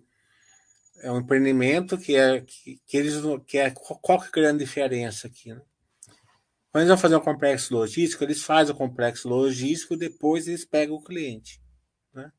[1.01, 4.63] é um empreendimento que é que, que eles que é qual que é a grande
[4.63, 5.61] diferença aqui, né?
[6.71, 10.63] Quando eles vão fazer um complexo logístico, eles fazem o complexo logístico e depois eles
[10.63, 11.61] pegam o cliente.
[12.13, 12.31] Né?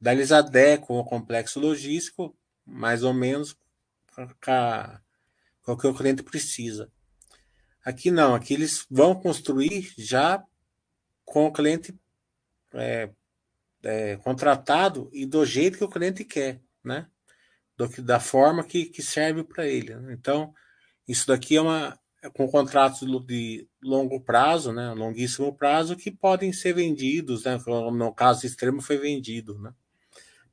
[0.00, 3.56] Daí eles adequam o complexo logístico, mais ou menos,
[4.14, 6.88] com o que o cliente precisa.
[7.84, 10.40] Aqui não, aqui eles vão construir já
[11.24, 11.92] com o cliente
[12.74, 13.10] é,
[13.82, 17.08] é, contratado e do jeito que o cliente quer, né?
[17.76, 19.94] Do da forma que, que serve para ele.
[19.94, 20.12] Né?
[20.12, 20.52] Então,
[21.08, 24.92] isso daqui é uma é com contratos de longo prazo, né?
[24.92, 27.58] Longuíssimo prazo, que podem ser vendidos, né?
[27.66, 29.74] No caso extremo foi vendido, né?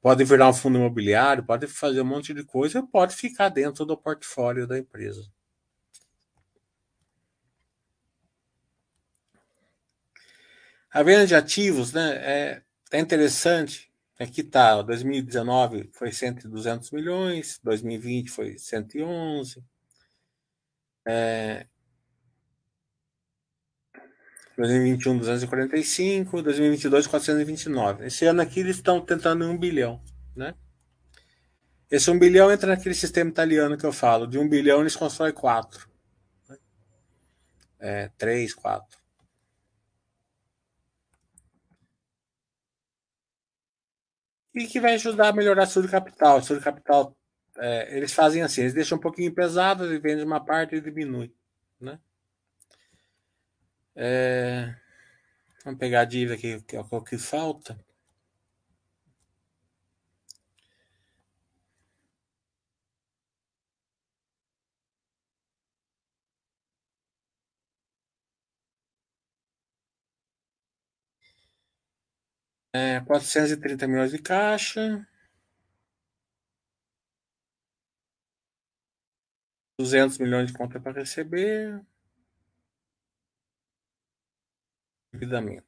[0.01, 3.95] Pode virar um fundo imobiliário, pode fazer um monte de coisa, pode ficar dentro do
[3.95, 5.29] portfólio da empresa.
[10.91, 13.88] A venda de ativos, né, é, é interessante.
[14.19, 19.63] Aqui está, 2019 foi 100, 200 milhões, 2020 foi 111.
[21.07, 21.65] É,
[24.57, 28.05] 2021, 245, 2022, 429.
[28.07, 30.03] Esse ano aqui eles estão tentando um bilhão,
[30.35, 30.53] né?
[31.89, 34.27] Esse um bilhão entra naquele sistema italiano que eu falo.
[34.27, 35.89] De um bilhão eles constroem quatro.
[36.47, 36.57] Né?
[37.79, 38.98] É, três, quatro.
[44.59, 46.37] E que vai ajudar a melhorar a de capital.
[46.37, 47.15] A de capital,
[47.57, 51.33] é, eles fazem assim, eles deixam um pouquinho pesado, eles vendem uma parte e diminui,
[51.79, 51.97] né?
[53.95, 54.75] É,
[55.63, 57.79] vamos pegar a dívida aqui, que é o que falta.
[72.73, 75.07] É, 430 milhões de caixa.
[79.79, 81.81] 200 milhões de conta para receber.
[85.13, 85.65] Endividamento.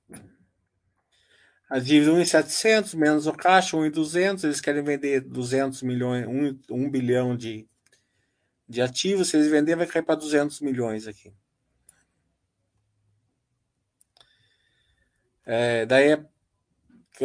[1.69, 4.43] A dívida 1,700 menos o caixa 1,200.
[4.43, 7.67] Eles querem vender 200 milhões, 1, 1 bilhão de,
[8.67, 9.29] de ativos.
[9.29, 11.33] Se eles venderem, vai cair para 200 milhões aqui.
[15.45, 16.25] É, daí é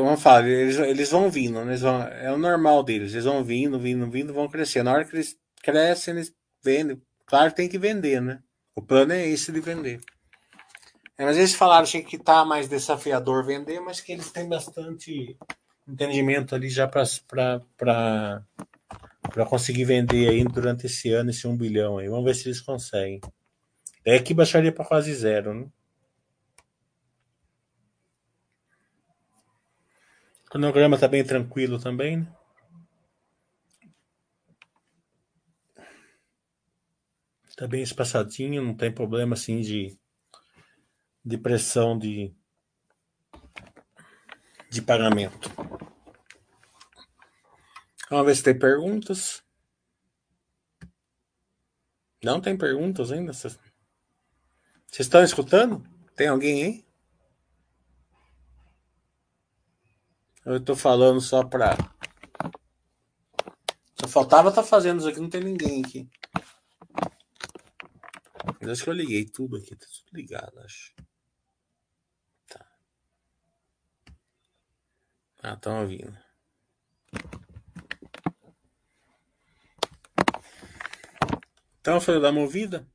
[0.05, 3.79] vamos falar, eles, eles vão vindo, eles vão, é o normal deles, eles vão vindo,
[3.79, 4.83] vindo, vindo, vão crescer.
[4.83, 6.33] Na hora que eles crescem, eles
[6.63, 7.01] vendem.
[7.25, 8.41] Claro tem que vender, né?
[8.75, 10.01] O plano é esse de vender.
[11.19, 15.37] É, mas eles falaram achei que tá mais desafiador vender, mas que eles têm bastante
[15.89, 17.63] entendimento ali já para
[19.49, 22.09] conseguir vender aí durante esse ano, esse um bilhão aí.
[22.09, 23.21] Vamos ver se eles conseguem.
[24.05, 25.67] É que baixaria para quase zero, né?
[30.57, 32.37] Cronograma está bem tranquilo também, né?
[37.47, 39.99] Está bem espaçadinho, não tem problema assim de,
[41.23, 42.35] de pressão de,
[44.71, 45.51] de pagamento.
[48.09, 49.43] Vamos ver se tem perguntas.
[52.25, 53.35] Não tem perguntas ainda?
[53.35, 53.59] Vocês
[54.99, 55.83] estão escutando?
[56.15, 56.86] Tem alguém aí?
[60.47, 61.77] Eu tô falando só pra.
[64.01, 66.09] Só faltava tá fazendo isso aqui, não tem ninguém aqui.
[68.61, 70.95] Mas acho que eu liguei tudo aqui, tá tudo ligado, acho.
[72.47, 72.65] Tá.
[75.43, 76.17] Ah, estão ouvindo.
[81.81, 82.87] Então, foi da movida?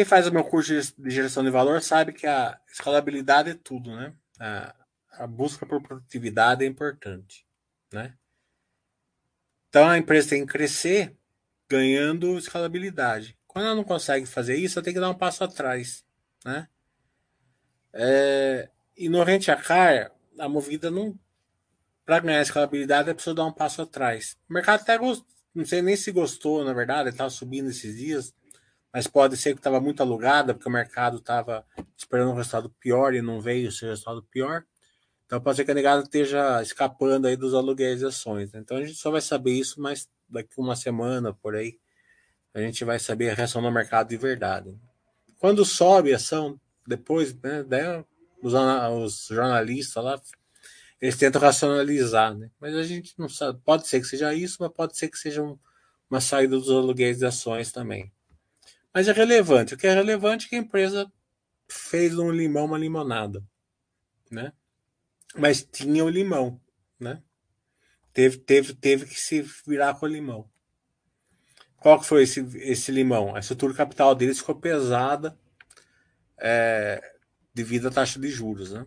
[0.00, 3.94] Quem faz o meu curso de gestão de valor sabe que a escalabilidade é tudo,
[3.94, 4.14] né?
[4.38, 4.74] A,
[5.12, 7.46] a busca por produtividade é importante,
[7.92, 8.14] né?
[9.68, 11.14] Então a empresa tem que crescer
[11.68, 13.36] ganhando escalabilidade.
[13.46, 16.02] Quando ela não consegue fazer isso, ela tem que dar um passo atrás,
[16.46, 16.66] né?
[17.92, 21.14] É, e no rente a car, a movida não.
[22.06, 24.38] Para ganhar escalabilidade, é preciso dar um passo atrás.
[24.48, 28.34] O mercado até não sei nem se gostou, na verdade, ele estava subindo esses dias
[28.92, 31.64] mas pode ser que estava muito alugada, porque o mercado estava
[31.96, 34.64] esperando um resultado pior e não veio esse resultado pior.
[35.26, 38.50] Então pode ser que a negada esteja escapando aí dos aluguéis de ações.
[38.52, 38.60] Né?
[38.60, 41.78] Então a gente só vai saber isso mais daqui uma semana por aí.
[42.52, 44.76] A gente vai saber a reação no mercado de verdade.
[45.38, 48.04] Quando sobe a ação, depois, né, daí
[48.42, 50.20] os, os jornalistas lá,
[51.00, 52.50] eles tentam racionalizar, né?
[52.60, 53.60] Mas a gente não sabe.
[53.64, 55.56] Pode ser que seja isso, mas pode ser que seja um,
[56.10, 58.12] uma saída dos aluguéis de ações também.
[58.92, 59.74] Mas é relevante.
[59.74, 61.10] O que é relevante é que a empresa
[61.68, 63.42] fez um limão, uma limonada,
[64.30, 64.52] né?
[65.36, 66.60] Mas tinha o limão,
[66.98, 67.22] né?
[68.12, 70.50] Teve, teve, teve que se virar com o limão.
[71.76, 73.34] Qual que foi esse, esse limão?
[73.34, 75.38] A estrutura capital deles ficou pesada
[76.36, 77.00] é,
[77.54, 78.84] devido à taxa de juros, né?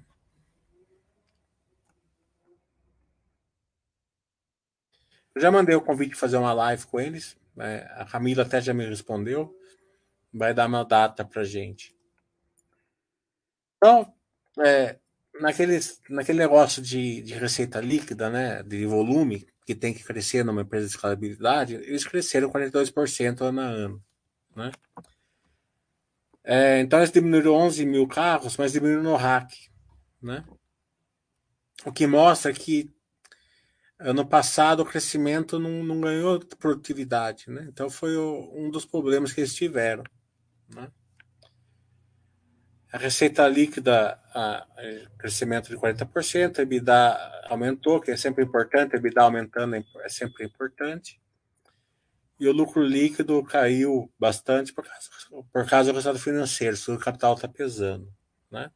[5.34, 7.36] Eu já mandei o convite de fazer uma live com eles.
[7.56, 7.80] Né?
[7.96, 9.58] A Camila até já me respondeu.
[10.34, 11.96] Vai dar uma data para gente.
[13.78, 14.14] Então,
[14.66, 14.98] é,
[15.40, 20.62] naqueles, naquele negócio de, de receita líquida, né, de volume, que tem que crescer numa
[20.62, 24.04] empresa de escalabilidade, eles cresceram 42% ano a ano.
[24.56, 24.72] Né?
[26.44, 29.52] É, então eles diminuíram 11 mil carros, mas diminuíram no hack.
[30.22, 30.44] Né?
[31.86, 32.92] O que mostra que
[33.98, 37.50] ano passado o crescimento não, não ganhou produtividade.
[37.50, 37.66] Né?
[37.70, 40.04] Então foi o, um dos problemas que eles tiveram.
[40.76, 40.90] Né?
[42.92, 48.96] A receita líquida, a, a crescimento de 40%, a EBITDA aumentou, que é sempre importante,
[48.96, 51.20] a EBITDA aumentando é sempre importante.
[52.40, 55.10] E o lucro líquido caiu bastante por causa,
[55.52, 58.14] por causa do resultado financeiro, o capital está pesando.
[58.52, 58.70] Né?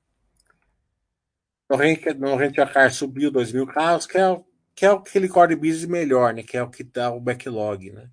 [1.70, 4.44] No rent, no rent car subiu 2 mil carros, que é,
[4.74, 6.42] que é aquele core business melhor, né?
[6.42, 7.92] que é o que dá o backlog.
[7.92, 8.10] Né?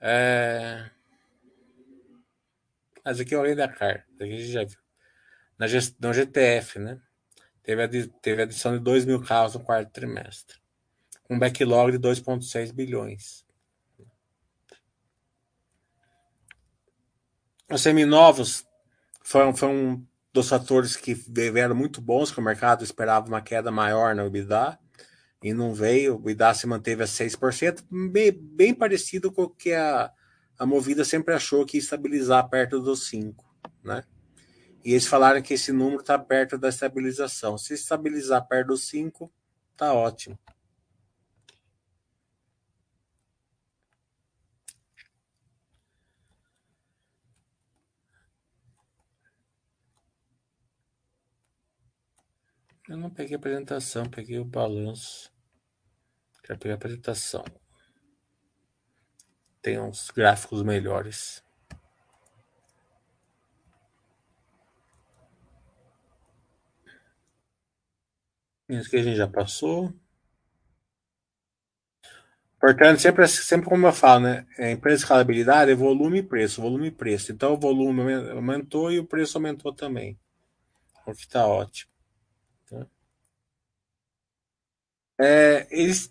[0.00, 0.90] É...
[3.08, 4.76] Mas aqui é o rei da car, aqui a gente já viu.
[5.58, 5.64] Na,
[5.98, 7.00] no GTF, né?
[7.62, 7.88] Teve, a,
[8.20, 10.58] teve adição de 2 mil carros no quarto trimestre.
[11.30, 13.46] Um backlog de 2,6 bilhões.
[17.72, 18.66] Os seminovos
[19.24, 23.70] foram, foram um dos fatores que vieram muito bons, que o mercado esperava uma queda
[23.70, 24.78] maior no EBITDA,
[25.42, 26.16] e não veio.
[26.16, 30.12] O EBITDA se manteve a 6%, bem, bem parecido com o que a,
[30.58, 33.44] a Movida sempre achou que estabilizar perto dos 5,
[33.82, 34.02] né?
[34.84, 37.56] E eles falaram que esse número está perto da estabilização.
[37.56, 39.32] Se estabilizar perto dos 5,
[39.76, 40.38] tá ótimo.
[52.88, 55.30] Eu não peguei a apresentação, peguei o balanço.
[56.42, 57.44] Quero pegar a apresentação
[59.68, 61.44] tem uns gráficos melhores.
[68.66, 69.92] Isso que a gente já passou.
[72.58, 74.46] Portanto, sempre, sempre como eu falo, né?
[74.56, 77.30] É, empresa de escalabilidade é volume e preço, volume e preço.
[77.30, 80.18] Então, o volume aumentou e o preço aumentou também.
[81.06, 81.92] O que está ótimo.
[82.70, 82.86] Tá?
[85.20, 86.10] É, eles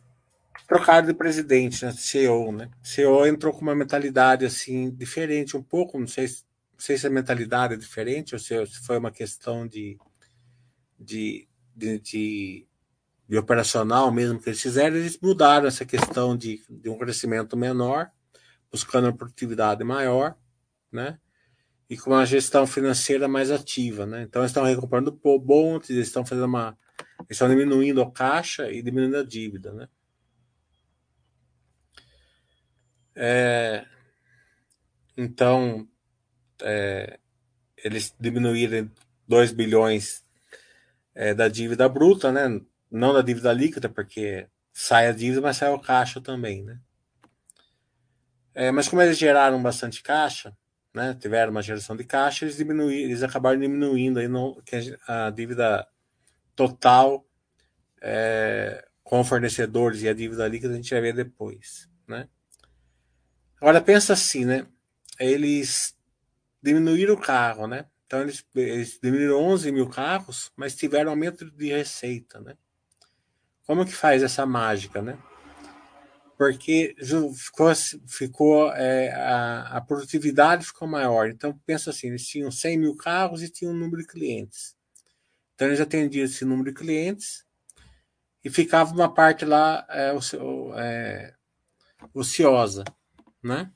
[0.68, 1.92] trocaram de presidente, né?
[1.94, 2.70] CEO, né?
[2.84, 7.10] CEO entrou com uma mentalidade assim diferente um pouco, não sei, não sei se a
[7.10, 8.54] mentalidade é diferente ou se
[8.86, 9.98] foi uma questão de,
[11.00, 12.68] de, de, de,
[13.30, 18.12] de operacional mesmo que eles fizeram, eles mudaram essa questão de, de um crescimento menor,
[18.70, 20.36] buscando uma produtividade maior,
[20.92, 21.18] né?
[21.90, 24.24] E com uma gestão financeira mais ativa, né?
[24.24, 26.78] Então eles estão recomprando bons, eles estão fazendo uma
[27.20, 29.88] eles estão diminuindo a caixa e diminuindo a dívida, né?
[33.20, 33.84] É,
[35.18, 35.88] então,
[36.62, 37.18] é,
[37.84, 38.92] eles diminuíram
[39.28, 40.24] 2 bilhões
[41.16, 42.62] é, da dívida bruta, né?
[42.92, 46.64] não da dívida líquida, porque sai a dívida, mas sai o caixa também.
[46.64, 46.80] Né?
[48.54, 50.56] É, mas como eles geraram bastante caixa,
[50.94, 51.18] né?
[51.20, 54.62] tiveram uma geração de caixa, eles, diminuíram, eles acabaram diminuindo aí no,
[55.08, 55.88] a, dívida
[56.56, 57.26] total
[58.00, 61.90] é, com fornecedores e a dívida líquida a gente vai ver depois.
[62.08, 62.30] Né?
[63.60, 64.68] Agora pensa assim, né?
[65.20, 65.96] Eles
[66.62, 67.86] diminuíram o carro, né?
[68.06, 72.56] Então eles, eles diminuíram 11 mil carros, mas tiveram aumento de receita, né?
[73.66, 75.18] Como que faz essa mágica, né?
[76.38, 76.96] Porque
[77.36, 77.74] ficou,
[78.08, 81.28] ficou é, a, a, produtividade ficou maior.
[81.28, 84.76] Então pensa assim, eles tinham 100 mil carros e tinham um número de clientes.
[85.56, 87.44] Então eles atendiam esse número de clientes
[88.44, 90.14] e ficava uma parte lá é,
[90.78, 91.34] é,
[92.14, 92.84] ociosa
[93.48, 93.72] né?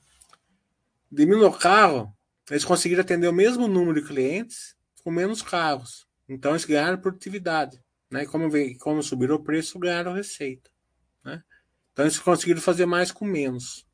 [1.11, 2.15] Diminuiu o carro,
[2.49, 6.07] eles conseguiram atender o mesmo número de clientes com menos carros.
[6.28, 7.82] Então eles ganharam produtividade.
[8.09, 8.26] Né?
[8.26, 8.49] Como,
[8.80, 10.69] como subiram o preço, ganharam receita.
[11.24, 11.43] Né?
[11.91, 13.86] Então eles conseguiram fazer mais com menos.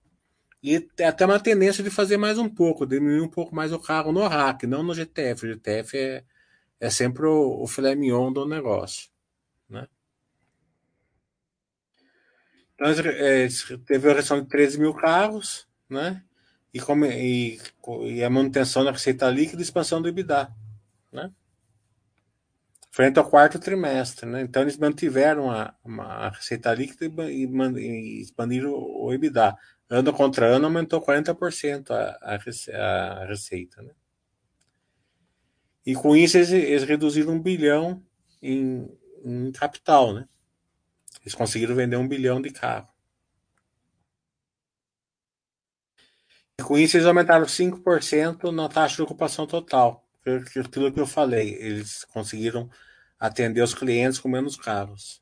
[0.61, 3.79] E tem até uma tendência de fazer mais um pouco, diminuir um pouco mais o
[3.79, 5.45] carro no rack, não no GTF.
[5.45, 6.23] O GTF é,
[6.79, 9.09] é sempre o, o filé mignon do negócio.
[9.69, 9.87] Né?
[12.73, 13.47] Então, é,
[13.85, 16.23] teve a redução de 13 mil carros, né?
[16.73, 17.59] E, como, e,
[18.05, 20.53] e a manutenção da receita líquida e expansão do EBITDA,
[21.11, 21.31] né?
[22.91, 24.41] Frente ao quarto trimestre, né?
[24.41, 29.55] Então, eles mantiveram a, a receita líquida e, e, expandiram o EBITDA.
[29.89, 33.91] Ano contra ano, aumentou 40% a, a, a receita, né?
[35.85, 38.03] E com isso, eles, eles reduziram um bilhão
[38.41, 38.89] em,
[39.23, 40.27] em capital, né?
[41.21, 42.89] Eles conseguiram vender um bilhão de carro.
[46.63, 50.03] Com isso, eles aumentaram 5% na taxa de ocupação total.
[50.25, 52.69] Aquilo que eu falei, eles conseguiram
[53.19, 55.21] atender os clientes com menos carros.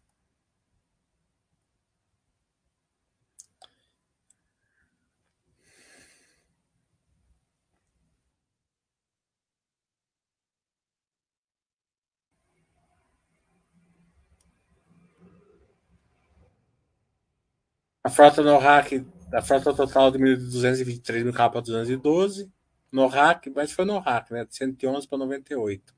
[18.03, 19.05] A frota no rack,
[19.35, 22.51] a frota total de 223 mil carros para 212
[22.91, 24.45] no rack, mas foi no rack, né?
[24.45, 25.93] De 111 para 98.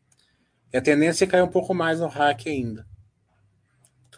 [0.74, 2.88] E a tendência é cair um pouco mais no rack ainda.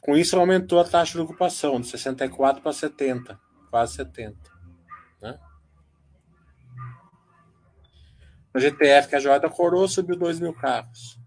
[0.02, 3.38] Com isso, aumentou a taxa de ocupação de 64 para 70,
[3.70, 4.38] quase 70.
[5.22, 5.38] Né?
[8.54, 11.20] No GTF, que é a joia da coroa, subiu 2 mil carros.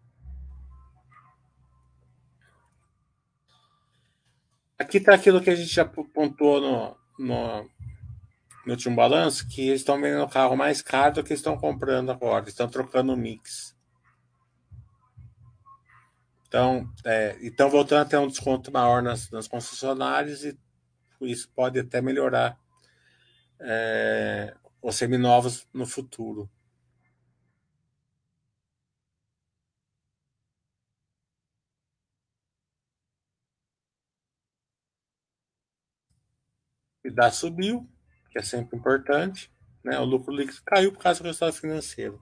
[4.79, 7.71] Aqui está aquilo que a gente já pontuou no, no,
[8.65, 12.11] no último balanço, que eles estão vendendo o carro mais caro do que estão comprando
[12.11, 12.49] agora.
[12.49, 13.77] Estão trocando o mix.
[16.47, 20.59] Então, é, então voltando a ter um desconto maior nas, nas concessionárias e
[21.23, 22.59] isso pode até melhorar
[23.61, 26.51] é, os seminovos no futuro.
[37.05, 37.89] EBITDA subiu,
[38.33, 39.53] que é sempre importante,
[39.85, 39.99] né?
[39.99, 42.19] O lucro líquido caiu por causa do resultado financeiro.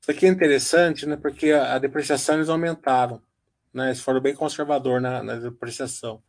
[0.00, 1.16] Isso aqui é interessante, né?
[1.16, 3.22] Porque a, depreciação eles aumentaram,
[3.72, 3.86] né?
[3.86, 6.22] Eles foram bem conservador na, na depreciação.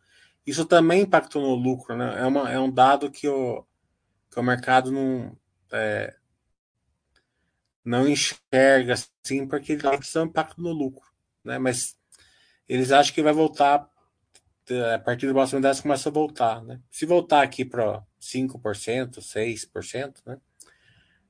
[0.45, 2.19] Isso também impactou no lucro, né?
[2.21, 3.65] É, uma, é um dado que o,
[4.31, 5.35] que o mercado não,
[5.71, 6.15] é,
[7.83, 9.91] não enxerga assim, porque ele tem
[10.21, 11.07] um impacto no lucro,
[11.43, 11.57] né?
[11.57, 11.97] Mas
[12.67, 13.89] eles acham que vai voltar
[14.95, 16.79] a partir do próximo 10 começa a voltar, né?
[16.91, 20.37] Se voltar aqui para 5%, 6%, né?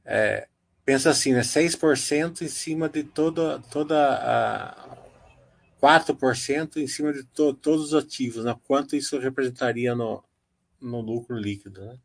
[0.05, 0.47] É,
[0.85, 1.43] pensa assim, né?
[1.43, 4.97] 6% em cima de toda, toda a
[5.79, 8.55] 4% em cima de to, todos os ativos, né?
[8.65, 10.23] Quanto isso representaria no,
[10.81, 11.99] no lucro líquido, né?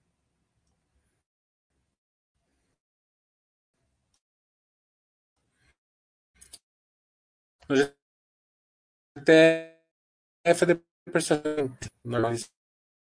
[12.05, 12.33] Normal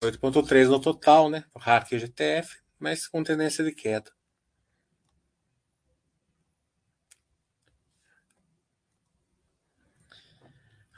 [0.02, 1.44] 8.3 no total, né?
[1.56, 4.10] Hack e GTF, mas com tendência de queda.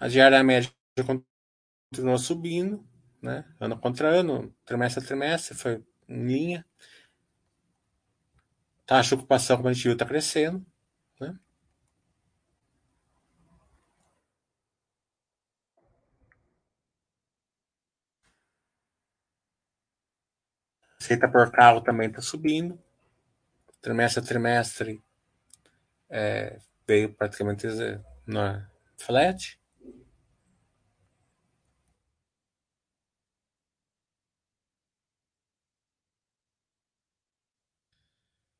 [0.00, 0.72] A diária média
[1.90, 2.86] continuou subindo,
[3.20, 3.44] né?
[3.60, 6.66] Ano contra ano, trimestre a trimestre, foi em linha.
[8.86, 10.64] Taxa de ocupação, como a gente viu, está crescendo.
[21.08, 22.78] Receita por carro também está subindo.
[23.80, 25.02] Trimestre a trimestre
[26.10, 27.66] é, veio praticamente
[28.26, 29.58] na flat.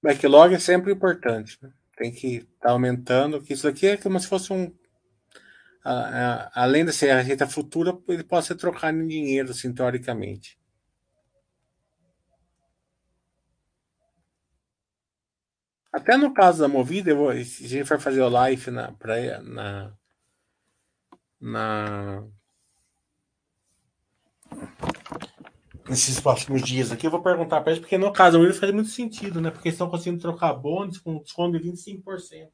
[0.02, 1.58] Backlog é sempre importante.
[1.60, 1.70] Né?
[1.98, 4.74] Tem que estar tá aumentando, que isso aqui é como se fosse um.
[6.54, 10.57] além de ser a receita futura, ele pode ser trocado em dinheiro, assim, teoricamente.
[15.92, 19.92] Até no caso da Movida, vou, a gente vai fazer o live na, pra, na,
[21.40, 22.24] na
[25.88, 28.90] nesses próximos dias aqui, eu vou perguntar para eles, porque no caso Movida faz muito
[28.90, 29.50] sentido, né?
[29.50, 32.48] Porque eles estão conseguindo trocar bônus com desconto de 25%.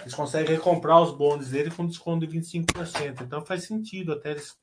[0.00, 3.22] Eles conseguem recomprar os bônus dele com desconto de 25%.
[3.22, 4.56] Então faz sentido até eles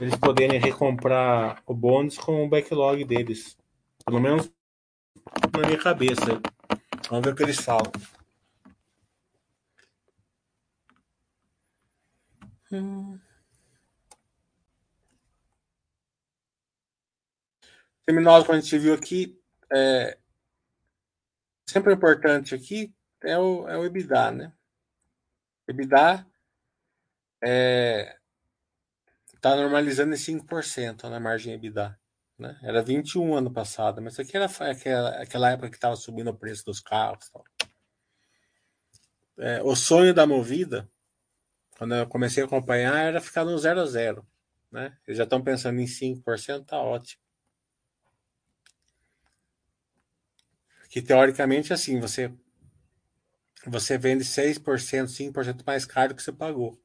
[0.00, 3.56] eles poderem recomprar o bônus com o backlog deles.
[4.04, 4.50] Pelo menos
[5.52, 6.40] na minha cabeça.
[7.08, 7.90] Vamos ver o que eles falam.
[12.70, 13.18] Hum.
[18.04, 19.38] Terminal que a gente viu aqui,
[19.72, 20.18] é,
[21.66, 24.52] sempre importante aqui é o, é o EBITDA, né?
[25.66, 26.26] EBITDA
[27.42, 28.18] é,
[29.40, 31.97] tá normalizando em 5% na margem EBITDA.
[32.38, 32.58] Né?
[32.62, 36.64] Era 21 ano passado, mas aqui era aquela, aquela época que estava subindo o preço
[36.64, 37.30] dos carros.
[39.36, 40.88] É, o sonho da movida,
[41.76, 44.26] quando eu comecei a acompanhar, era ficar no 0 a 0.
[44.70, 44.96] Né?
[45.06, 47.22] Eles já estão pensando em 5%, tá ótimo.
[50.90, 52.32] Que teoricamente assim, você
[53.66, 56.80] você vende 6%, 5% mais caro do que você pagou.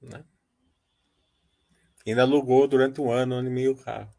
[0.00, 0.24] Né?
[2.06, 4.15] ainda alugou durante um ano, um ano e meio o carro.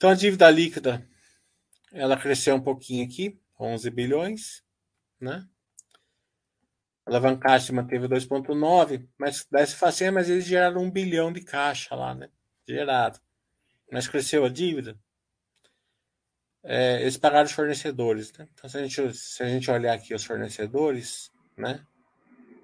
[0.00, 1.06] Então a dívida líquida
[1.92, 4.64] ela cresceu um pouquinho aqui, 11 bilhões,
[5.20, 5.46] né?
[7.04, 11.42] A alavancagem manteve 2,9, mas daí se fala assim, mas eles geraram um bilhão de
[11.42, 12.30] caixa lá, né?
[12.66, 13.20] Gerado.
[13.92, 14.98] Mas cresceu a dívida.
[16.64, 18.48] É, eles pagaram os fornecedores, né?
[18.54, 21.84] Então se a, gente, se a gente olhar aqui os fornecedores, né?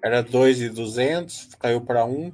[0.03, 2.33] Era 2,200, caiu para 1,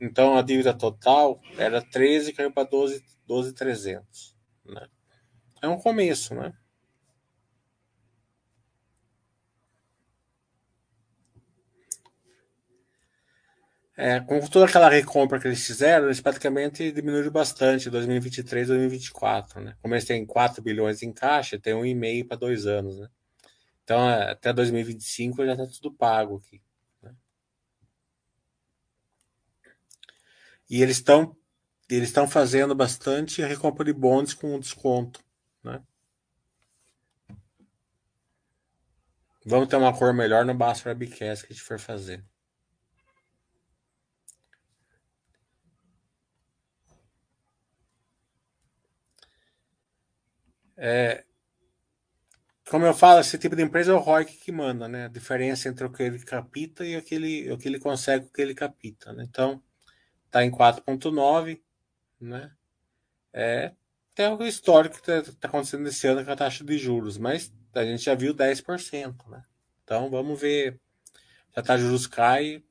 [0.00, 4.33] então a dívida total era 13 caiu para 12, 12,300.
[4.64, 4.88] Né?
[5.62, 6.52] É um começo, né?
[13.96, 19.60] É, com toda aquela recompra que eles fizeram, eles praticamente diminuíram bastante 2023 2024.
[19.60, 19.76] Né?
[19.80, 22.98] Como eles têm 4 bilhões em caixa, tem um e meio para dois anos.
[22.98, 23.08] Né?
[23.84, 26.60] Então, até 2025 já está tudo pago aqui.
[30.68, 31.36] E eles estão
[31.88, 35.22] eles estão fazendo bastante recompra de bonds com desconto,
[35.62, 35.82] né?
[39.46, 42.24] Vamos ter uma cor melhor no Basso Webcast que a gente for fazer.
[50.76, 51.24] É,
[52.68, 55.04] como eu falo, esse tipo de empresa é o ROI que manda, né?
[55.04, 58.26] A diferença entre o que ele capita e o que ele, o que ele consegue,
[58.26, 59.24] o que ele capita, né?
[59.28, 59.62] Então,
[60.26, 61.62] está em 4,9,
[62.24, 62.50] né?
[63.32, 63.72] É,
[64.14, 67.52] tem o histórico que está tá acontecendo esse ano com a taxa de juros, mas
[67.74, 69.44] a gente já viu 10%, né?
[69.82, 70.80] Então vamos ver
[71.52, 72.62] se a taxa de juros cai,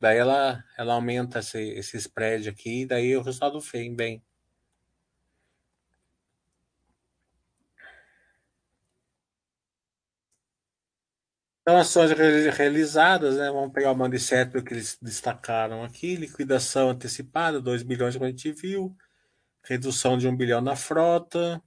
[0.00, 4.22] daí ela, ela aumenta esse, esse spread aqui, daí o resultado vem bem.
[11.68, 12.10] Então, ações
[12.56, 13.50] realizadas, né?
[13.50, 18.50] Vamos pegar o manifesto que eles destacaram aqui: liquidação antecipada, 2 bilhões como a gente
[18.52, 18.96] viu,
[19.62, 21.62] redução de 1 bilhão na frota,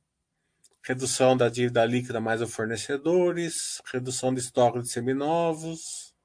[0.84, 6.16] redução da dívida líquida mais os fornecedores, redução de estoque de seminovos,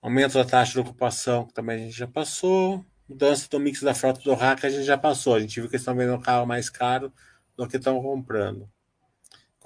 [0.00, 3.94] aumento da taxa de ocupação, que também a gente já passou, mudança do mix da
[3.94, 5.34] frota do RAC, a gente já passou.
[5.34, 7.12] A gente viu que eles estão vendendo um carro mais caro
[7.56, 8.70] do que estão comprando.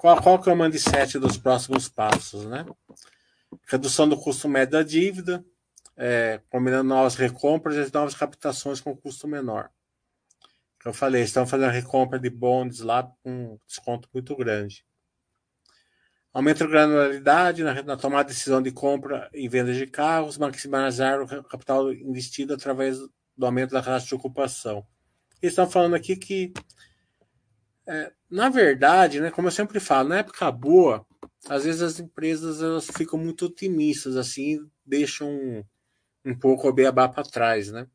[0.03, 2.65] Qual, qual que é o mindset dos próximos passos, né?
[3.65, 5.45] Redução do custo médio da dívida,
[5.95, 9.69] é, combinando novas recompras e novas captações com custo menor.
[10.83, 14.85] Eu falei, estão fazendo recompra de bonds lá com desconto muito grande.
[16.33, 21.21] Aumento a granularidade na, na, tomada de decisão de compra e venda de carros, maximizar
[21.21, 22.97] o capital investido através
[23.37, 24.85] do aumento da taxa de ocupação.
[25.41, 26.51] Eles estão falando aqui que
[27.87, 31.05] é, na verdade, né, como eu sempre falo, na época boa,
[31.47, 35.63] às vezes as empresas elas ficam muito otimistas, assim, deixam um,
[36.25, 37.87] um pouco o beabá para trás, né?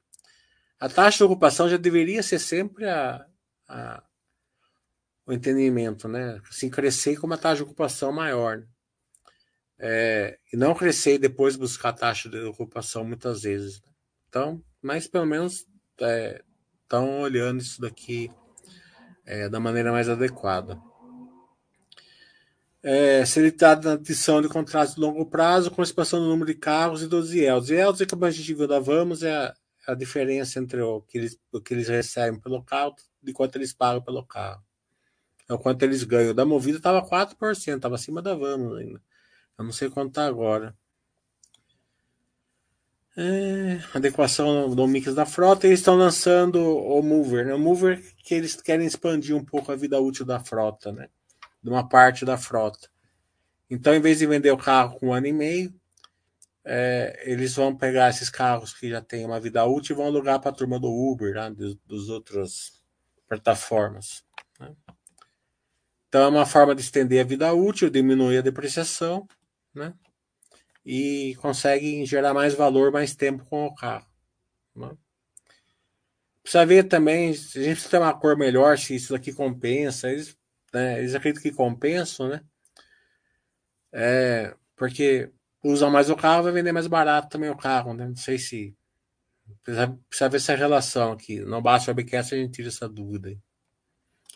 [0.79, 3.27] A taxa de ocupação já deveria ser sempre a,
[3.67, 4.03] a,
[5.27, 6.41] o entendimento, né?
[6.49, 8.59] Assim, crescer com uma taxa de ocupação maior.
[8.59, 8.67] Né?
[9.81, 13.81] É, e não crescer e depois buscar a taxa de ocupação muitas vezes.
[13.81, 13.89] Né?
[14.29, 18.31] Então, mas pelo menos estão é, olhando isso daqui
[19.29, 20.81] é, da maneira mais adequada.
[22.83, 27.03] É, está na adição de contratos de longo prazo com expansão do número de carros
[27.03, 27.69] e dos IELTS.
[27.69, 29.55] IELTS, é como a gente viu da Vamos, é a,
[29.89, 33.75] a diferença entre o que, eles, o que eles recebem pelo carro e quanto eles
[33.75, 34.65] pagam pelo carro.
[35.47, 36.35] É o quanto eles ganham.
[36.35, 39.03] Da Movida estava 4%, estava acima da Vamos ainda.
[39.59, 40.75] Eu não sei quanto está agora.
[43.21, 47.53] É, adequação do mix da frota, eles estão lançando o Mover, né?
[47.53, 51.09] O Mover que eles querem expandir um pouco a vida útil da frota, né?
[51.61, 52.89] De uma parte da frota.
[53.69, 55.75] Então, em vez de vender o carro com um ano e meio,
[56.65, 60.39] é, eles vão pegar esses carros que já têm uma vida útil e vão alugar
[60.39, 62.81] para a turma do Uber, né, dos, dos outras
[63.27, 64.23] plataformas.
[64.61, 64.77] Né?
[66.09, 69.27] Então é uma forma de estender a vida útil, diminuir a depreciação,
[69.75, 69.93] né?
[70.91, 74.07] E consegue gerar mais valor, mais tempo com o carro.
[74.75, 74.91] Né?
[76.43, 80.11] Precisa ver também, a gente precisa ter uma cor melhor, se isso daqui compensa.
[80.11, 80.35] Eles,
[80.73, 82.41] né, eles acreditam que compensam, né?
[83.93, 85.31] É, porque
[85.63, 88.07] usam mais o carro, vai vender mais barato também o carro, né?
[88.07, 88.75] Não sei se.
[89.63, 91.41] Precisa, precisa ver essa relação aqui.
[91.41, 93.37] No basta webcast a gente tira essa dúvida.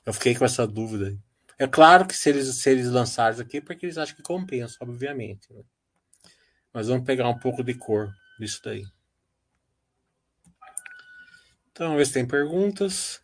[0.05, 1.19] Eu fiquei com essa dúvida.
[1.59, 5.51] É claro que se eles, se eles lançarem aqui, porque eles acham que compensa, obviamente.
[5.51, 5.63] Né?
[6.73, 8.87] Mas vamos pegar um pouco de cor disso daí.
[11.71, 13.21] Então, vamos ver se tem perguntas.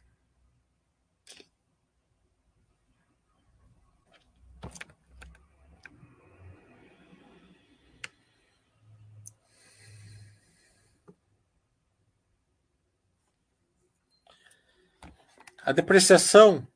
[15.62, 16.66] A depreciação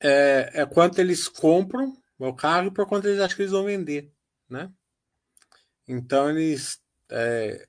[0.00, 3.64] é, é quanto eles compram o carro e por quanto eles acham que eles vão
[3.64, 4.12] vender,
[4.48, 4.72] né?
[5.88, 6.80] Então eles
[7.10, 7.66] é,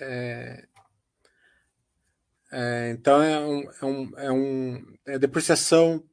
[0.00, 0.68] é,
[2.52, 6.04] é, então é um, é um, é um é depreciação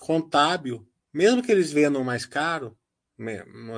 [0.00, 2.76] contábil, mesmo que eles vendam mais caro,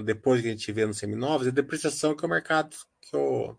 [0.05, 3.57] depois que a gente vê nos seminovos, é depreciação que o mercado que, o,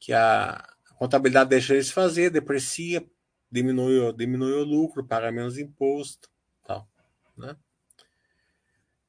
[0.00, 3.06] que a contabilidade deixa eles fazer, deprecia
[3.50, 6.30] diminui, diminui o lucro, paga menos imposto,
[6.64, 6.88] tal,
[7.36, 7.54] né?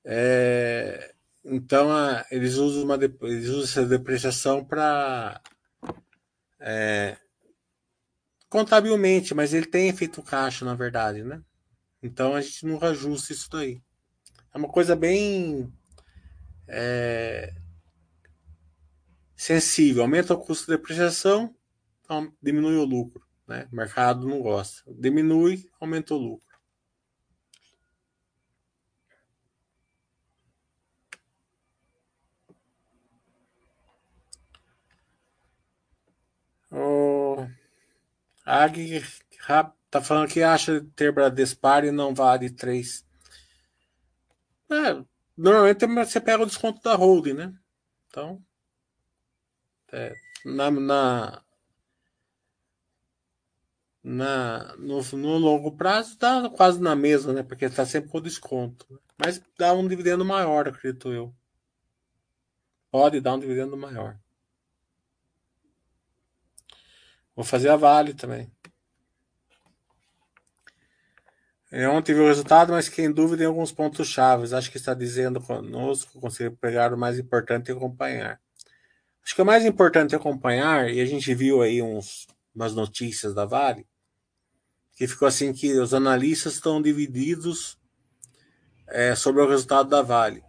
[0.03, 1.12] É,
[1.43, 5.41] então a, eles usam uma eles usam essa depreciação para
[6.59, 7.17] é,
[8.49, 11.41] contabilmente, mas ele tem efeito caixa na verdade, né?
[12.01, 13.81] Então a gente não ajusta isso daí.
[14.53, 15.71] É uma coisa bem
[16.67, 17.53] é,
[19.35, 20.03] sensível.
[20.03, 21.55] Aumenta o custo de depreciação,
[22.01, 23.25] então diminui o lucro.
[23.47, 23.67] Né?
[23.71, 24.83] O mercado não gosta.
[24.87, 26.52] Diminui, aumenta o lucro.
[36.75, 37.47] O
[38.43, 39.03] Ag
[39.91, 43.05] tá falando que acha ter Bradespar e não vale 3.
[44.71, 45.05] É,
[45.37, 47.53] normalmente você pega o desconto da holding, né?
[48.07, 48.43] Então,
[49.91, 51.43] é, na, na,
[54.03, 57.43] na, no, no, longo prazo dá quase na mesma, né?
[57.43, 58.99] Porque está sempre com desconto.
[59.15, 61.35] Mas dá um dividendo maior, acredito eu.
[62.89, 64.22] Pode dar um dividendo maior.
[67.35, 68.51] Vou fazer a Vale também.
[71.71, 74.53] Eu ontem vi o resultado, mas fiquei em dúvida em alguns pontos chaves.
[74.53, 78.39] Acho que está dizendo conosco, consigo pegar o mais importante e acompanhar.
[79.25, 83.33] Acho que o mais importante é acompanhar, e a gente viu aí uns, umas notícias
[83.33, 83.87] da Vale,
[84.95, 87.79] que ficou assim que os analistas estão divididos
[88.87, 90.43] é, sobre o resultado da Vale,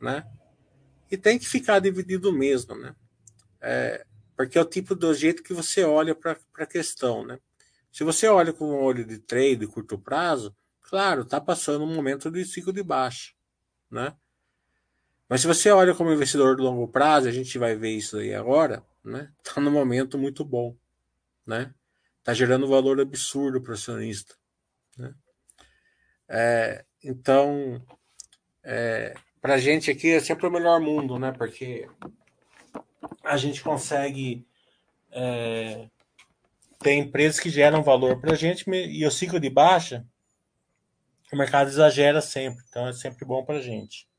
[0.00, 0.24] né?
[1.10, 2.94] E tem que ficar dividido mesmo, né?
[3.60, 4.06] É,
[4.40, 7.38] porque é o tipo do jeito que você olha para a questão, né?
[7.92, 11.94] Se você olha com um olho de trade de curto prazo, claro, está passando um
[11.94, 13.34] momento de ciclo de baixa,
[13.90, 14.16] né?
[15.28, 18.34] Mas se você olha como investidor de longo prazo, a gente vai ver isso aí
[18.34, 19.30] agora, né?
[19.44, 20.74] Está num momento muito bom,
[21.46, 21.74] né?
[22.20, 24.36] Está gerando valor absurdo para o acionista.
[24.96, 25.14] Né?
[26.26, 27.84] É, então,
[28.64, 31.30] é, para a gente aqui é sempre o melhor mundo, né?
[31.30, 31.86] Porque
[33.24, 34.46] a gente consegue
[35.10, 35.88] é,
[36.78, 40.04] ter empresas que geram valor para a gente e o ciclo de baixa,
[41.32, 42.64] o mercado exagera sempre.
[42.68, 44.09] Então é sempre bom para a gente.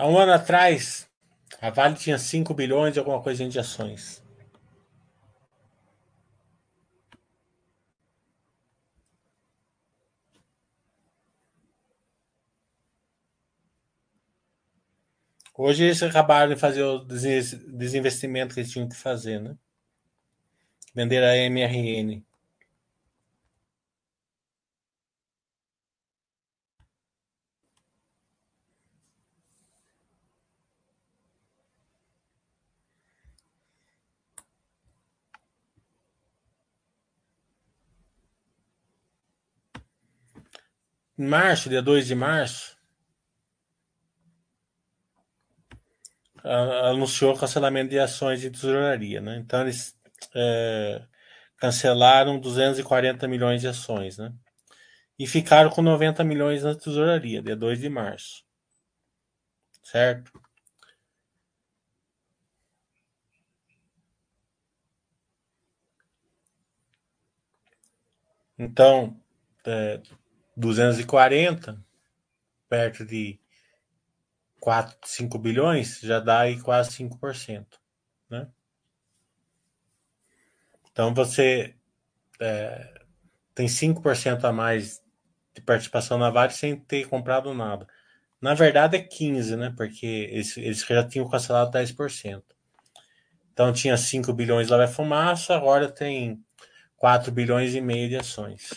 [0.00, 1.06] Há um ano atrás,
[1.60, 4.22] a Vale tinha 5 bilhões e alguma coisa de ações.
[15.54, 19.54] Hoje eles acabaram de fazer o desinvestimento que eles tinham que fazer, né?
[20.94, 22.24] Vender a MRN.
[41.22, 42.76] Março, dia 2 de março,
[46.42, 49.38] anunciou cancelamento de ações de tesouraria, né?
[49.38, 49.96] Então eles
[50.34, 51.02] é,
[51.58, 54.32] cancelaram 240 milhões de ações, né?
[55.18, 58.44] E ficaram com 90 milhões na tesouraria, dia 2 de março.
[59.82, 60.32] Certo?
[68.58, 69.18] Então,
[69.66, 70.00] é,
[70.56, 71.82] 240,
[72.68, 73.38] perto de
[74.60, 77.66] 4, 5 bilhões, já dá aí quase 5%.
[78.28, 78.48] Né?
[80.92, 81.74] Então você
[82.40, 83.02] é,
[83.54, 85.02] tem 5% a mais
[85.54, 87.86] de participação na Vale sem ter comprado nada.
[88.40, 89.74] Na verdade é 15%, né?
[89.76, 92.42] Porque eles, eles já tinham cancelado 10%.
[93.52, 96.42] Então tinha 5 bilhões lá vai fumaça, agora tem
[96.96, 98.70] 4 bilhões e meio de ações.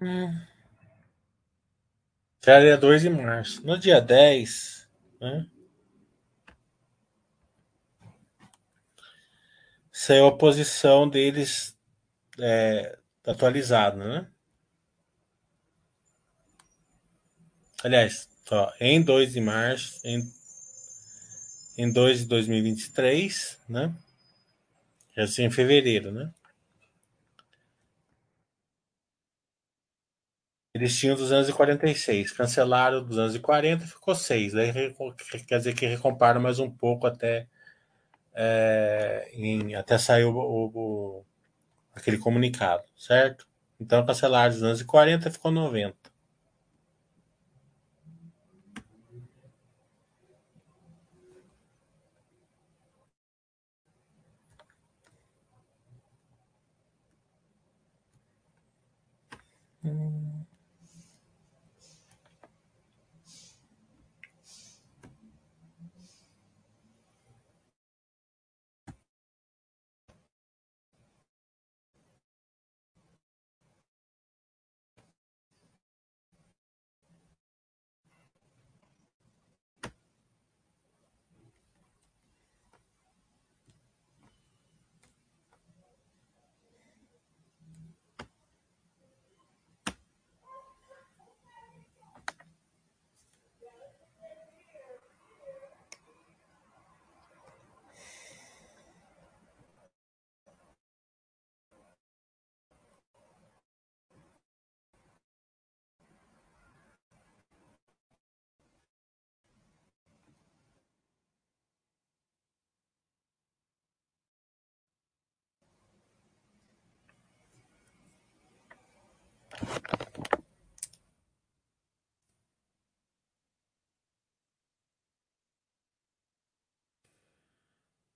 [0.00, 0.40] Hum.
[2.44, 3.66] Já dia 2 de março.
[3.66, 4.86] No dia 10,
[5.20, 5.46] né?
[9.90, 11.74] Saiu a posição deles
[12.38, 14.26] é, atualizada, né?
[17.82, 20.22] Aliás, ó, em 2 de março, em,
[21.78, 23.94] em 2 de 2023, né?
[25.16, 26.32] Já assim, em fevereiro, né?
[30.74, 34.52] Eles tinham 246, cancelaram 240, ficou 6.
[34.52, 34.72] Daí
[35.46, 37.46] quer dizer que recomparam mais um pouco até,
[38.34, 41.24] é, em, até sair o, o,
[41.94, 43.46] aquele comunicado, certo?
[43.80, 45.96] Então cancelaram 240 ficou 90.
[59.84, 60.44] Hum.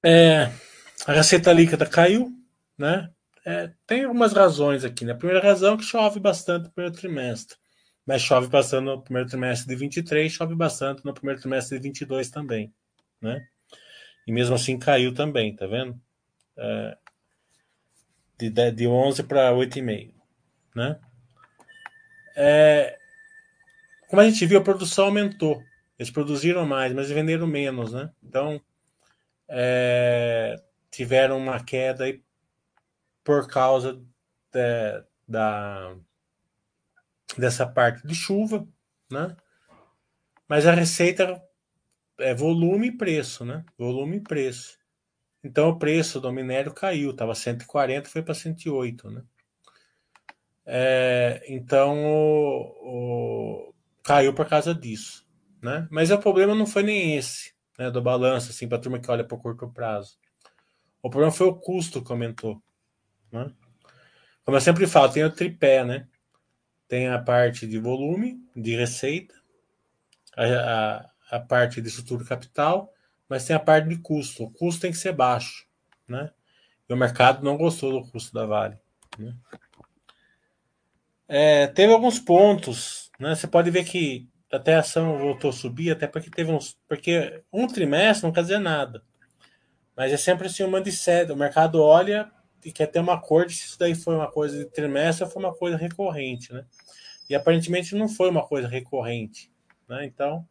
[0.04, 0.50] É,
[1.06, 2.30] a receita líquida caiu,
[2.76, 3.10] né?
[3.44, 5.04] É, tem algumas razões aqui.
[5.04, 5.12] Né?
[5.12, 7.56] A primeira razão é que chove bastante no primeiro trimestre.
[8.06, 12.30] Mas chove bastante no primeiro trimestre de 23, chove bastante no primeiro trimestre de 22
[12.30, 12.72] também,
[13.20, 13.46] né?
[14.26, 16.00] E mesmo assim caiu também, tá vendo?
[16.56, 16.96] É,
[18.38, 20.14] de, de 11 para 8,5,
[20.74, 20.98] né?
[22.34, 22.98] É,
[24.08, 25.62] como a gente viu, a produção aumentou.
[25.98, 28.10] Eles produziram mais, mas venderam menos, né?
[28.22, 28.60] Então,
[29.48, 32.04] é, tiveram uma queda
[33.24, 33.94] por causa
[34.52, 35.96] de, da,
[37.36, 38.66] dessa parte de chuva,
[39.10, 39.36] né?
[40.48, 41.42] Mas a receita
[42.18, 43.64] é volume e preço, né?
[43.76, 44.78] Volume e preço.
[45.42, 49.22] Então o preço do minério caiu, estava 140, foi para 108, né?
[50.66, 55.26] É, então o, o, caiu por causa disso,
[55.62, 55.88] né?
[55.90, 59.10] Mas o problema não foi nem esse né, do balanço, assim, para a turma que
[59.10, 60.18] olha para curto prazo.
[61.00, 62.60] O problema foi o custo que aumentou.
[63.30, 63.52] Né?
[64.44, 66.08] Como eu sempre falo, tem o tripé, né?
[66.88, 69.34] Tem a parte de volume, de receita,
[70.36, 70.44] a,
[71.30, 72.92] a, a parte de estrutura capital,
[73.28, 74.44] mas tem a parte de custo.
[74.44, 75.66] O custo tem que ser baixo.
[76.08, 76.32] né?
[76.88, 78.78] E o mercado não gostou do custo da Vale.
[79.18, 79.36] Né?
[81.28, 83.34] É, teve alguns pontos, né?
[83.34, 86.76] Você pode ver que até a ação voltou a subir, até porque teve uns.
[86.88, 89.02] Porque um trimestre não quer dizer nada.
[89.96, 91.32] Mas é sempre assim uma de sede.
[91.32, 92.30] O mercado olha
[92.64, 95.42] e quer ter uma acordo se isso daí foi uma coisa de trimestre ou foi
[95.42, 96.64] uma coisa recorrente, né?
[97.28, 99.50] E aparentemente não foi uma coisa recorrente,
[99.88, 100.04] né?
[100.04, 100.46] Então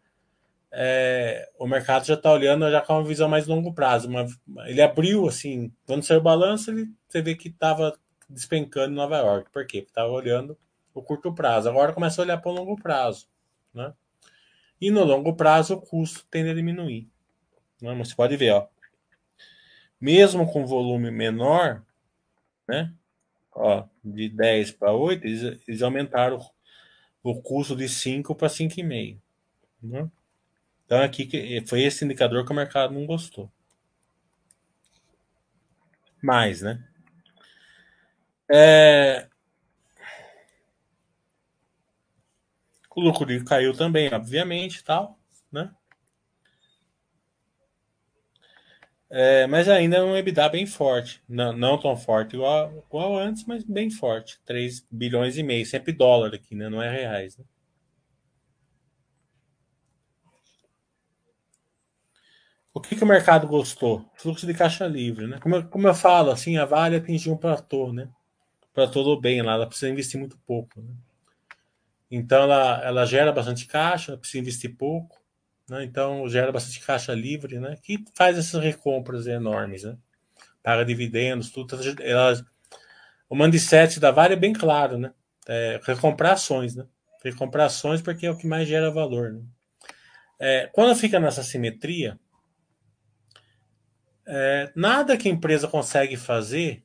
[0.71, 4.07] é, o mercado já está olhando já com uma visão mais longo prazo.
[4.07, 4.25] Uma,
[4.65, 7.97] ele abriu assim, quando saiu o balanço, ele, você vê que estava
[8.29, 9.49] despencando em Nova York.
[9.51, 9.79] Por quê?
[9.81, 10.57] Porque estava olhando
[10.93, 11.69] o curto prazo.
[11.69, 13.27] Agora começa a olhar para o longo prazo.
[13.73, 13.93] Né?
[14.79, 17.09] E no longo prazo o custo tende a diminuir.
[17.81, 17.93] Né?
[17.93, 18.67] Mas você pode ver, ó,
[19.99, 21.83] mesmo com volume menor,
[22.67, 22.93] né?
[23.51, 26.37] Ó, de 10 para 8, eles, eles aumentaram
[27.23, 29.19] o, o custo de 5 para 5,5.
[29.81, 30.09] Né?
[30.85, 31.27] Então aqui
[31.67, 33.51] foi esse indicador que o mercado não gostou.
[36.21, 36.83] Mais, né?
[38.49, 39.27] É...
[42.97, 45.19] O lucro caiu também, obviamente, tal,
[45.51, 45.71] né?
[49.07, 51.21] É, mas ainda é um EBITDA bem forte.
[51.29, 54.39] Não, não tão forte igual, igual antes, mas bem forte.
[54.43, 56.69] 3 bilhões e meio, sempre dólar aqui, né?
[56.69, 57.45] Não é reais, né?
[62.73, 64.09] O que, que o mercado gostou?
[64.15, 65.37] Fluxo de caixa livre, né?
[65.39, 68.09] Como eu, como eu falo, assim, a Vale atingiu um platô, né?
[69.21, 70.93] Bem lá, ela precisa investir muito pouco, né?
[72.09, 75.21] Então ela, ela gera bastante caixa, precisa investir pouco,
[75.69, 75.83] né?
[75.83, 77.77] Então gera bastante caixa livre, né?
[77.81, 79.97] Que faz essas recompras enormes, né?
[80.63, 81.77] Paga dividendos, tudo.
[82.01, 82.45] Ela,
[83.29, 85.13] o mindset da Vale é bem claro, né?
[85.47, 86.85] É, recomprar ações, né?
[87.23, 89.41] Recomprar ações porque é o que mais gera valor, né?
[90.39, 92.19] É, quando fica nessa simetria,
[94.25, 96.83] é, nada que a empresa consegue fazer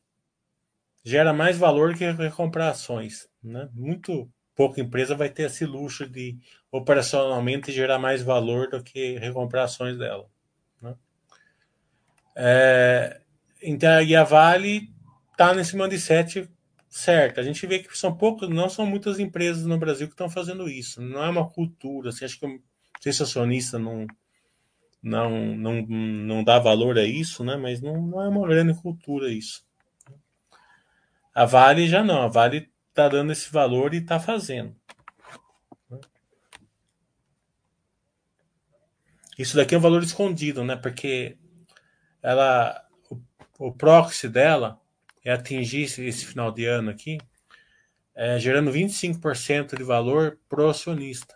[1.04, 3.28] gera mais valor que recomprar ações.
[3.42, 3.68] Né?
[3.72, 6.36] Muito pouca empresa vai ter esse luxo de
[6.70, 10.26] operacionalmente gerar mais valor do que recomprar ações dela.
[10.80, 10.94] Né?
[12.36, 13.20] É,
[13.62, 14.90] então, e a Vale
[15.32, 16.48] está nesse mindset
[16.88, 17.40] certo.
[17.40, 20.68] A gente vê que são poucos, não são muitas empresas no Brasil que estão fazendo
[20.68, 21.00] isso.
[21.00, 22.10] Não é uma cultura.
[22.10, 22.60] Assim, acho que o
[23.08, 24.06] acionista não
[25.02, 27.56] não, não, não dá valor a isso, né?
[27.56, 29.66] mas não, não é uma grande cultura isso.
[31.34, 34.76] A Vale já não, a Vale está dando esse valor e está fazendo.
[39.38, 40.76] Isso daqui é um valor escondido, né?
[40.76, 41.38] Porque
[42.22, 43.20] ela, o,
[43.58, 44.78] o proxy dela
[45.24, 47.18] é atingir esse, esse final de ano aqui,
[48.14, 51.34] é, gerando 25% de valor pro acionista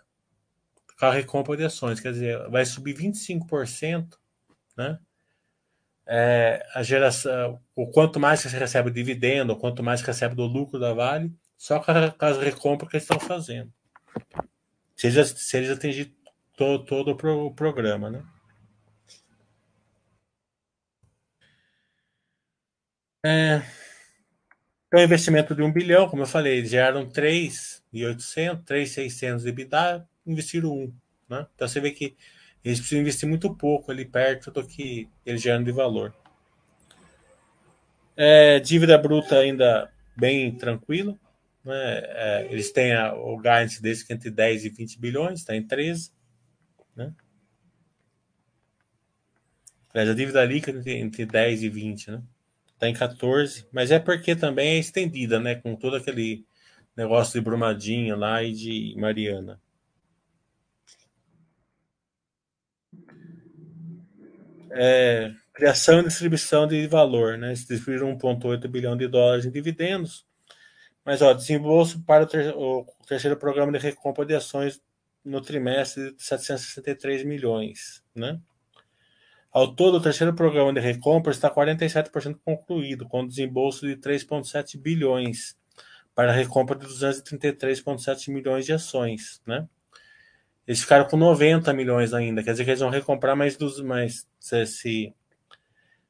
[0.99, 4.17] com a recompra de ações, quer dizer, vai subir 25%,
[4.77, 4.99] né?
[6.09, 10.79] É, a geração, o quanto mais você recebe dividendo, o quanto mais recebe do lucro
[10.79, 13.73] da Vale, só com, as recompras que eles estão fazendo.
[14.95, 16.15] Se eles, se eles atingirem
[16.57, 18.25] todo, todo o, pro, o programa, né?
[23.25, 23.63] É,
[24.97, 30.73] então, investimento de um bilhão, como eu falei, eles geraram 3,800, 3,600 de EBITDA, investiram
[30.73, 30.95] um.
[31.29, 31.47] Né?
[31.55, 32.17] Então você vê que
[32.65, 36.15] eles precisam investir muito pouco ali perto do que eles geram de valor.
[38.17, 41.19] É, dívida bruta ainda bem tranquilo.
[41.67, 41.75] Né?
[41.75, 45.55] É, eles têm a, o guidance deles que é entre 10 e 20 bilhões, está
[45.55, 46.13] em 13.
[46.95, 47.13] Né?
[49.93, 52.23] a dívida líquida entre, entre 10 e 20, né?
[52.75, 55.55] Está em 14, mas é porque também é estendida, né?
[55.55, 56.45] Com todo aquele
[56.95, 59.59] negócio de Brumadinho lá e de Mariana.
[64.77, 67.49] é, criação e distribuição de valor, né?
[67.49, 70.26] Eles distribuíram 1,8 bilhão de dólares em dividendos.
[71.07, 74.83] Mas, ó, desembolso para o, ter o terceiro programa de recompra de ações
[75.25, 78.41] no trimestre de 763 milhões, né?
[79.53, 85.57] Ao todo, o terceiro programa de recompra está 47% concluído, com desembolso de 3,7 bilhões
[86.13, 89.69] para a recompra de 233,7 milhões de ações, né?
[90.67, 92.43] Eles ficaram com 90 milhões ainda.
[92.43, 93.81] Quer dizer que eles vão recomprar mais dos.
[93.81, 95.15] Mais, se,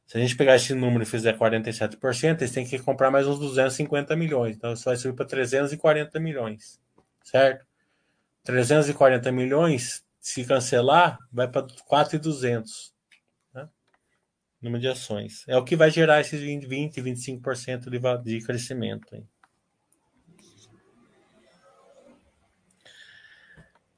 [0.06, 3.38] se, a gente pegar esse número e fizer 47%, eles têm que comprar mais uns
[3.40, 4.56] 250 milhões.
[4.56, 6.80] Então isso vai subir para 340 milhões.
[7.24, 7.66] Certo?
[8.44, 12.94] 340 milhões, se cancelar, vai para 4,200.
[13.52, 13.68] Né?
[14.62, 15.44] Número de ações.
[15.48, 19.26] É o que vai gerar esses 20, 20 25% de, de crescimento.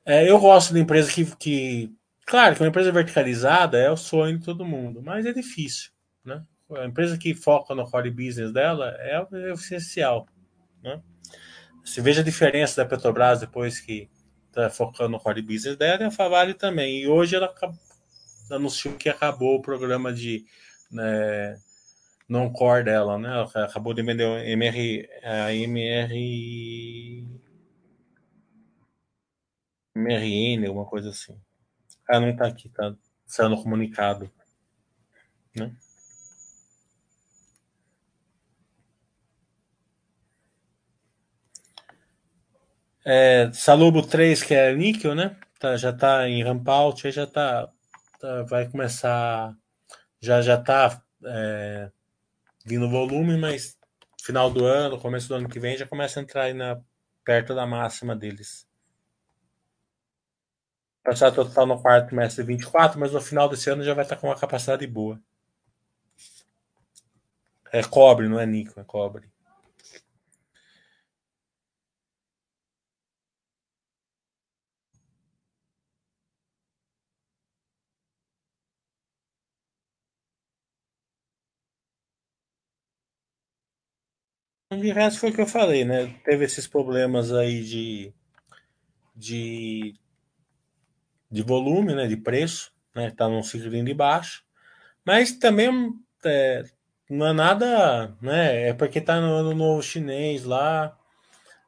[0.07, 1.95] É, eu gosto de empresa que, que.
[2.25, 5.91] Claro que uma empresa verticalizada é o sonho de todo mundo, mas é difícil.
[6.25, 6.45] Né?
[6.77, 10.27] a empresa que foca no core business dela é, é essencial.
[10.83, 11.03] Né?
[11.85, 14.11] Se veja a diferença da Petrobras depois que
[14.49, 17.01] está focando no core business dela e a Favale também.
[17.01, 17.55] E hoje ela
[18.51, 20.45] anunciou que acabou o programa de
[20.91, 21.59] né,
[22.29, 23.29] non-core dela, né?
[23.29, 27.27] Ela acabou de vender a MR, a MR,
[29.95, 31.39] MRN, alguma coisa assim.
[32.09, 32.95] Ah, não está aqui, tá
[33.27, 34.31] saindo no comunicado.
[35.57, 35.75] Né?
[43.11, 45.35] É, Salubo 3, que é níquel, né?
[45.59, 47.67] Tá, já está em ramp out, aí já tá,
[48.21, 49.57] tá, vai começar,
[50.21, 51.91] já já tá é,
[52.67, 53.79] vindo volume, mas
[54.23, 56.79] final do ano, começo do ano que vem, já começa a entrar aí na,
[57.25, 58.69] perto da máxima deles.
[61.03, 64.27] Capacidade total no quarto trimestre 24, mas no final desse ano já vai estar com
[64.27, 65.19] uma capacidade boa.
[67.73, 69.31] É cobre, não é níquel, é cobre.
[84.71, 86.15] De resto foi o que eu falei, né?
[86.25, 88.13] Teve esses problemas aí de,
[89.17, 89.95] de,
[91.31, 92.07] de volume, né?
[92.07, 93.11] De preço, né?
[93.11, 94.45] Tá num ciclo de baixo.
[95.07, 95.71] Mas também
[96.23, 96.65] é,
[97.09, 98.69] não é nada, né?
[98.69, 100.95] É porque tá no ano novo chinês lá,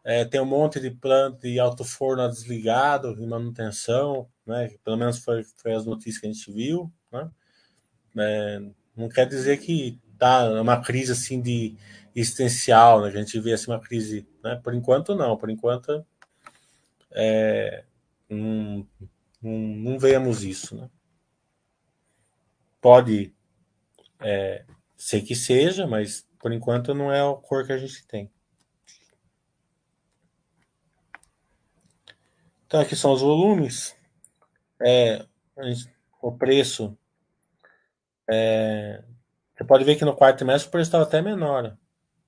[0.05, 4.77] é, tem um monte de planta de alto forno desligado em manutenção, né?
[4.85, 7.31] Pelo menos foi, foi as notícias que a gente viu, né?
[8.18, 8.60] É,
[8.94, 11.77] não quer dizer que tá uma crise assim de
[12.15, 13.09] existencial, né?
[13.09, 14.61] A gente vê assim uma crise, né?
[14.63, 16.05] Por enquanto não, por enquanto
[17.13, 17.85] é,
[18.29, 20.91] não vemos isso, né?
[22.81, 23.35] Pode
[24.21, 24.65] é,
[24.97, 28.31] ser que seja, mas por enquanto não é a cor que a gente tem.
[32.67, 33.97] Então aqui são os volumes.
[34.81, 35.27] É,
[36.23, 36.97] o preço.
[38.31, 39.03] É,
[39.61, 41.77] você pode ver que no quarto trimestre o preço estava até menor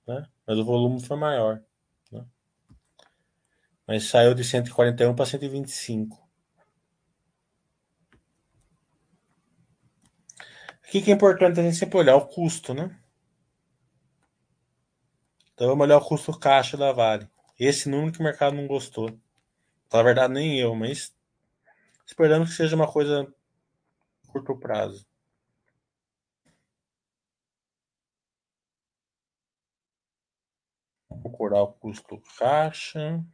[0.06, 0.28] né?
[0.46, 1.62] mas o volume foi maior.
[2.10, 2.26] Né?
[3.86, 6.20] Mas saiu de 141 para 125.
[10.78, 12.94] O que é importante a gente sempre olhar o custo, né?
[15.54, 17.26] Então vamos olhar o custo caixa da Vale.
[17.58, 19.18] Esse número que o mercado não gostou.
[19.90, 21.16] Na verdade, nem eu, mas
[22.04, 23.26] esperando que seja uma coisa
[24.26, 25.06] curto prazo.
[31.12, 33.24] Procurar o custo caixa.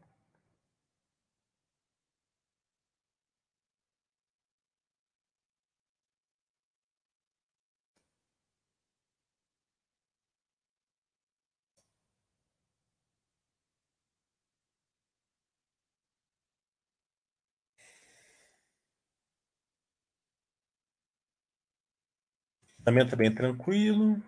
[22.85, 24.21] Também está bem tranquilo.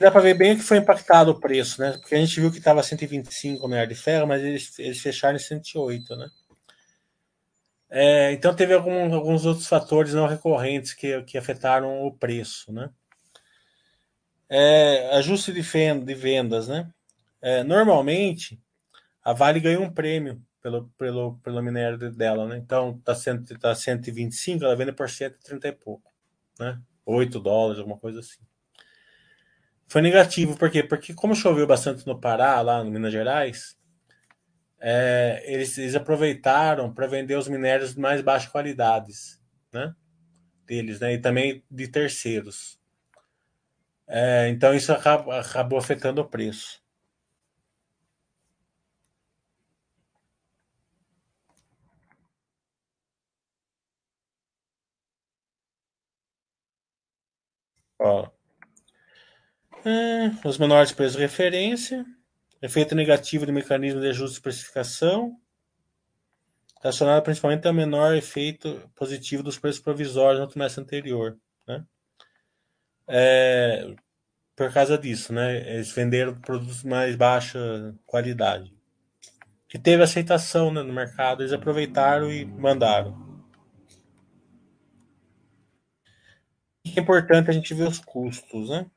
[0.00, 1.92] Dá para ver bem o que foi impactado o preço, né?
[1.98, 5.40] Porque a gente viu que estava 125 minério de ferro, mas eles, eles fecharam em
[5.40, 6.28] 108, né?
[7.90, 12.88] É, então teve algum, alguns outros fatores não recorrentes que, que afetaram o preço, né?
[14.48, 16.90] É, ajuste de, de vendas, né?
[17.42, 18.60] É, normalmente
[19.22, 22.56] a Vale ganha um prêmio pelo, pelo, pelo minério dela, né?
[22.56, 26.10] Então tá, cento, tá 125, ela vende por 130 e pouco,
[26.58, 26.80] né?
[27.04, 28.40] 8 dólares, alguma coisa assim.
[29.90, 30.84] Foi negativo, por quê?
[30.84, 33.76] Porque como choveu bastante no Pará, lá no Minas Gerais,
[34.78, 39.42] é, eles, eles, aproveitaram para vender os minérios de mais baixa qualidades,
[39.72, 39.92] né?
[40.64, 41.14] Deles, né?
[41.14, 42.78] E também de terceiros.
[44.06, 46.80] É, então isso acabou, acabou afetando o preço.
[57.98, 58.39] Ó,
[59.84, 62.04] é, os menores preços de referência,
[62.60, 65.36] efeito negativo do mecanismo de ajuste de especificação,
[66.82, 71.38] relacionado principalmente ao menor efeito positivo dos preços provisórios no trimestre anterior.
[71.66, 71.84] Né?
[73.08, 73.94] É,
[74.56, 75.74] por causa disso, né?
[75.74, 78.74] eles venderam produtos mais baixa qualidade.
[79.68, 83.12] Que teve aceitação né, no mercado, eles aproveitaram e mandaram.
[86.84, 88.90] O que é importante a gente ver os custos, né?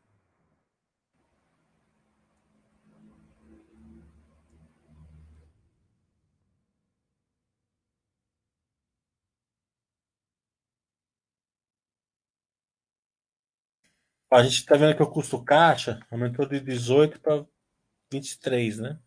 [14.34, 17.46] A gente está vendo que o custo caixa aumentou de 18 para
[18.12, 19.00] 23, né?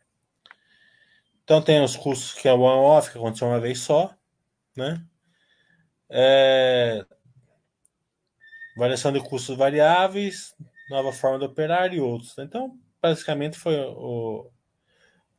[1.42, 4.14] Então tem os custos que é one-off, que aconteceu uma vez só,
[4.76, 5.04] né?
[6.08, 7.04] É...
[8.76, 10.54] Variação de custos variáveis,
[10.88, 12.38] nova forma de operar e outros.
[12.38, 14.48] Então, basicamente foi o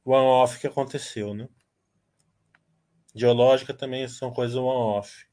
[0.03, 1.47] one-off que aconteceu, né?
[3.15, 5.26] Geológica também são coisas one-off.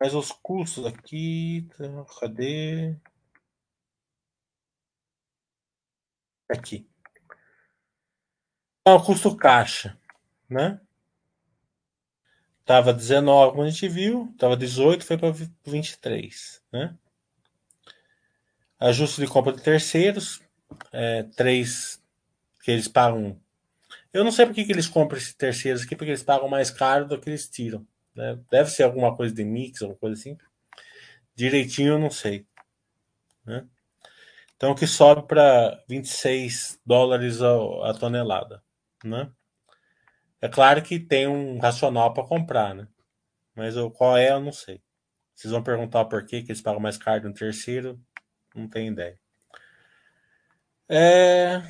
[0.00, 2.96] Mas os custos aqui, tá, cadê?
[6.48, 6.88] Aqui.
[8.80, 9.98] Então, o custo caixa,
[10.48, 10.80] né?
[12.64, 15.32] Tava 19, como a gente viu, tava 18, foi para
[15.64, 16.96] 23, né?
[18.78, 20.40] Ajuste de compra de terceiros,
[20.92, 22.00] é, 3
[22.62, 23.40] que eles pagam.
[24.12, 26.70] Eu não sei por que, que eles compram esses terceiros aqui, porque eles pagam mais
[26.70, 27.86] caro do que eles tiram.
[28.18, 28.36] Né?
[28.50, 30.36] Deve ser alguma coisa de mix, alguma coisa assim.
[31.36, 32.44] Direitinho eu não sei.
[33.46, 33.64] Né?
[34.56, 37.54] Então, que sobe para 26 dólares a,
[37.88, 38.60] a, tonelada.
[39.04, 39.30] Né?
[40.40, 42.88] É claro que tem um racional para comprar, né?
[43.54, 44.82] mas o, qual é eu não sei.
[45.32, 48.00] Vocês vão perguntar por que, eles pagam mais caro no terceiro,
[48.52, 49.16] não tenho ideia.
[50.88, 51.62] É...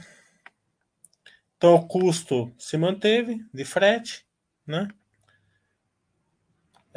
[1.58, 4.26] Então, o custo se manteve de frete,
[4.66, 4.88] né?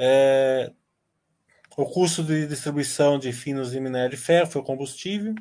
[0.03, 0.73] É,
[1.77, 5.35] o custo de distribuição de finos de minério de ferro foi o combustível.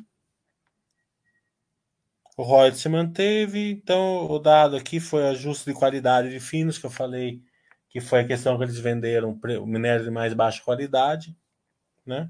[2.37, 3.71] O ROI se manteve.
[3.71, 7.41] Então, o dado aqui foi ajuste de qualidade de finos, que eu falei
[7.89, 11.35] que foi a questão que eles venderam o minério de mais baixa qualidade.
[12.05, 12.29] Né?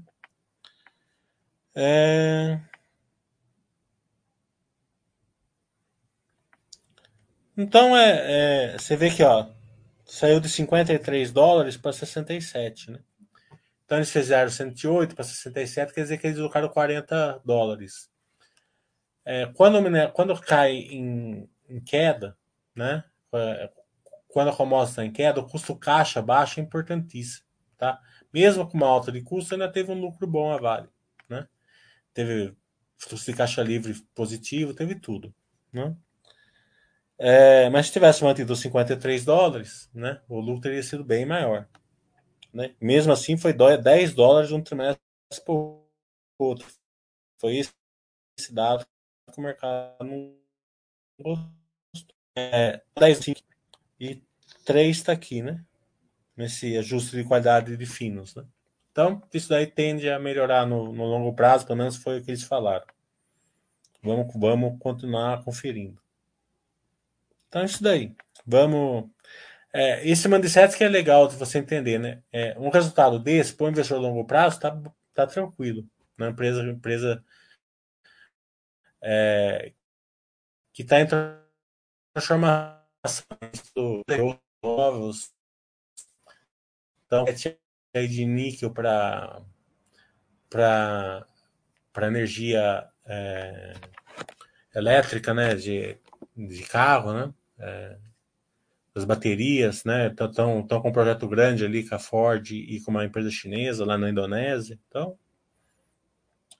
[1.74, 2.58] É...
[7.54, 9.46] Então, é, é, você vê que ó,
[10.12, 12.98] saiu de 53 dólares para 67, né?
[13.84, 18.10] Então eles fizeram 108 para 67, quer dizer que eles colocaram 40 dólares.
[19.24, 19.78] É, quando,
[20.12, 22.36] quando cai em, em, queda,
[22.76, 23.02] né?
[23.32, 23.70] É,
[24.28, 27.46] quando a commodity está em queda, o custo caixa baixo é importantíssimo,
[27.78, 27.98] tá?
[28.30, 30.88] Mesmo com uma alta de custo, ainda teve um lucro bom a Vale,
[31.26, 31.48] né?
[32.12, 32.54] Teve
[32.98, 35.34] fluxo de caixa livre positivo, teve tudo,
[35.72, 35.96] né?
[37.24, 41.68] É, mas se tivesse mantido os 53 dólares, né, o lucro teria sido bem maior.
[42.52, 42.74] Né?
[42.80, 45.00] Mesmo assim, foi 10 dólares de um trimestre
[45.44, 45.86] para o
[46.36, 46.66] outro.
[47.40, 47.72] Foi esse
[48.52, 48.84] dado
[49.32, 50.34] que o mercado não
[51.16, 51.48] gostou.
[52.36, 53.28] É, 10
[54.00, 54.20] e
[54.64, 55.64] 3 está aqui, né?
[56.36, 58.34] Nesse ajuste de qualidade de finos.
[58.34, 58.44] Né?
[58.90, 62.32] Então, isso daí tende a melhorar no, no longo prazo, pelo menos foi o que
[62.32, 62.86] eles falaram.
[64.02, 66.01] Vamos, vamos continuar conferindo.
[67.52, 68.16] Então, é isso daí.
[68.46, 69.10] Vamos.
[69.74, 72.22] É, esse mindset que é legal de você entender, né?
[72.32, 74.74] É, um resultado desse, para o investidor a longo prazo, tá,
[75.12, 75.86] tá tranquilo.
[76.16, 76.32] Na né?
[76.32, 77.22] empresa, empresa
[79.02, 79.72] é,
[80.72, 81.06] que está em
[82.14, 82.72] transformação
[84.62, 85.30] novos.
[87.06, 87.26] Então,
[87.94, 89.42] de níquel para
[90.48, 93.74] para energia é,
[94.74, 95.54] elétrica, né?
[95.54, 95.98] De,
[96.34, 97.34] de carro, né?
[97.58, 97.98] É,
[98.94, 100.08] as baterias, né?
[100.08, 103.96] Estão com um projeto grande ali com a Ford e com uma empresa chinesa lá
[103.96, 104.78] na Indonésia.
[104.88, 105.18] Então,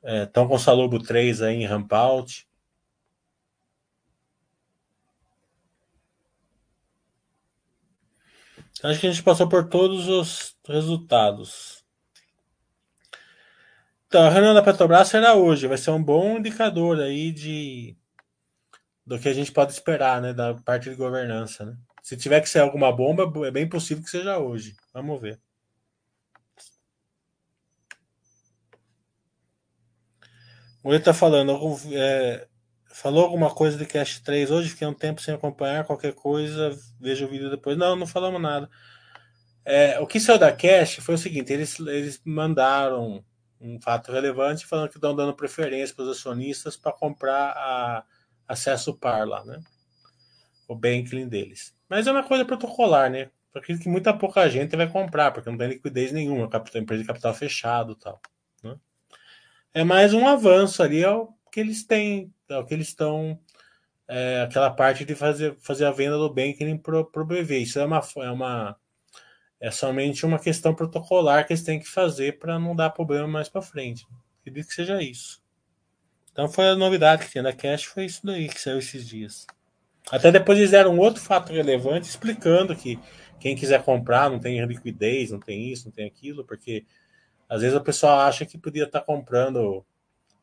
[0.03, 2.49] estão é, com o Salobo 3 aí em ramp-out.
[8.79, 11.85] Então, acho que a gente passou por todos os resultados.
[14.07, 17.97] Então, a reunião da Petrobras será hoje, vai ser um bom indicador aí de
[19.05, 21.77] do que a gente pode esperar, né, da parte de governança, né?
[22.03, 24.75] Se tiver que ser alguma bomba, é bem possível que seja hoje.
[24.93, 25.41] Vamos ver.
[30.83, 31.57] O ele está falando,
[31.93, 32.49] é,
[32.89, 37.25] falou alguma coisa de Cash 3 hoje, fiquei um tempo sem acompanhar, qualquer coisa, veja
[37.25, 37.77] o vídeo depois.
[37.79, 38.69] Não, não falamos nada.
[39.65, 43.25] É, o que saiu da Cash foi o seguinte, eles, eles mandaram
[43.61, 48.05] um fato relevante falando que estão dando preferência para os acionistas para comprar a
[48.53, 49.61] acesso par lá, né?
[50.69, 51.75] O banking deles.
[51.89, 53.31] Mas é uma coisa protocolar, né?
[53.53, 57.07] Porque que muita pouca gente vai comprar, porque não tem liquidez nenhuma, capital, empresa de
[57.07, 58.21] capital fechado tal.
[58.63, 58.77] Né?
[59.75, 63.39] É mais um avanço ali ao que eles têm, ao que eles estão.
[64.09, 67.59] É, aquela parte de fazer, fazer a venda do banking pro, pro BV.
[67.59, 68.77] Isso é uma, é uma.
[69.61, 73.49] É somente uma questão protocolar que eles têm que fazer para não dar problema mais
[73.49, 74.07] para frente.
[74.41, 75.42] Acredito que seja isso.
[76.33, 79.47] Então foi a novidade que tinha da Cash, foi isso daí que saiu esses dias.
[80.11, 82.99] Até depois eles deram outro fato relevante explicando que
[83.41, 86.87] quem quiser comprar não tem liquidez, não tem isso, não tem aquilo, porque
[87.49, 89.85] Às vezes o pessoal acha que podia estar comprando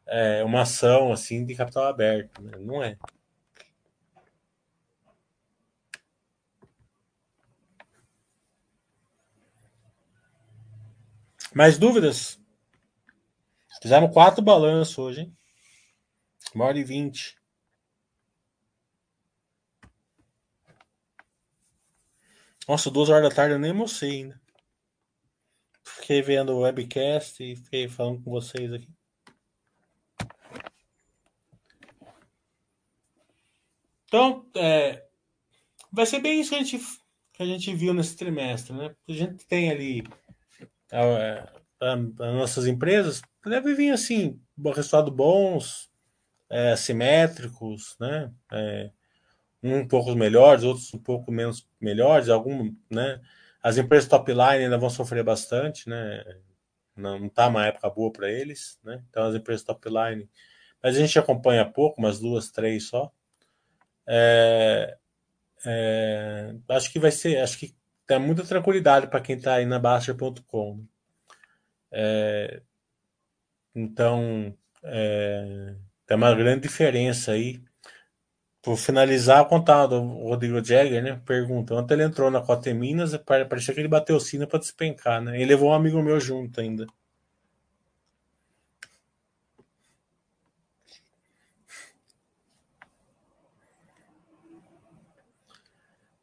[0.07, 2.41] é, uma ação assim de capital aberto.
[2.41, 2.53] Né?
[2.59, 2.97] Não é.
[11.53, 12.39] Mais dúvidas?
[13.81, 15.38] Fizemos quatro balanços hoje, hein?
[16.53, 17.37] Uma hora e vinte.
[22.67, 24.41] Nossa, duas horas da tarde eu nem almocei ainda.
[25.83, 28.87] Fiquei vendo o webcast e fiquei falando com vocês aqui.
[34.05, 35.07] Então, é,
[35.91, 36.79] vai ser bem isso que a, gente,
[37.33, 38.95] que a gente viu nesse trimestre, né?
[39.07, 40.03] A gente tem ali
[40.91, 45.88] as nossas empresas, deve vir assim, resultados bons,
[46.49, 48.31] é, simétricos, né?
[48.51, 48.91] É,
[49.61, 53.21] um pouco melhores, outros um pouco menos melhores, algum, né?
[53.61, 56.23] As empresas top line ainda vão sofrer bastante, né?
[56.95, 59.03] Não está uma época boa para eles, né?
[59.09, 60.29] Então as empresas top line,
[60.81, 63.11] mas a gente acompanha pouco, umas duas, três só.
[64.07, 64.97] É,
[65.65, 67.75] é, acho que vai ser, acho que
[68.07, 70.85] tem muita tranquilidade para quem está aí na Baster.com.
[71.91, 72.61] É,
[73.75, 75.75] então, é,
[76.09, 77.61] tem uma grande diferença aí.
[78.63, 81.21] Por finalizar, contar do Rodrigo Jagger, né?
[81.23, 85.21] Pergunta: ontem ele entrou na Cota Minas, parecia que ele bateu o sino para despencar,
[85.21, 85.35] né?
[85.35, 86.87] Ele levou um amigo meu junto ainda.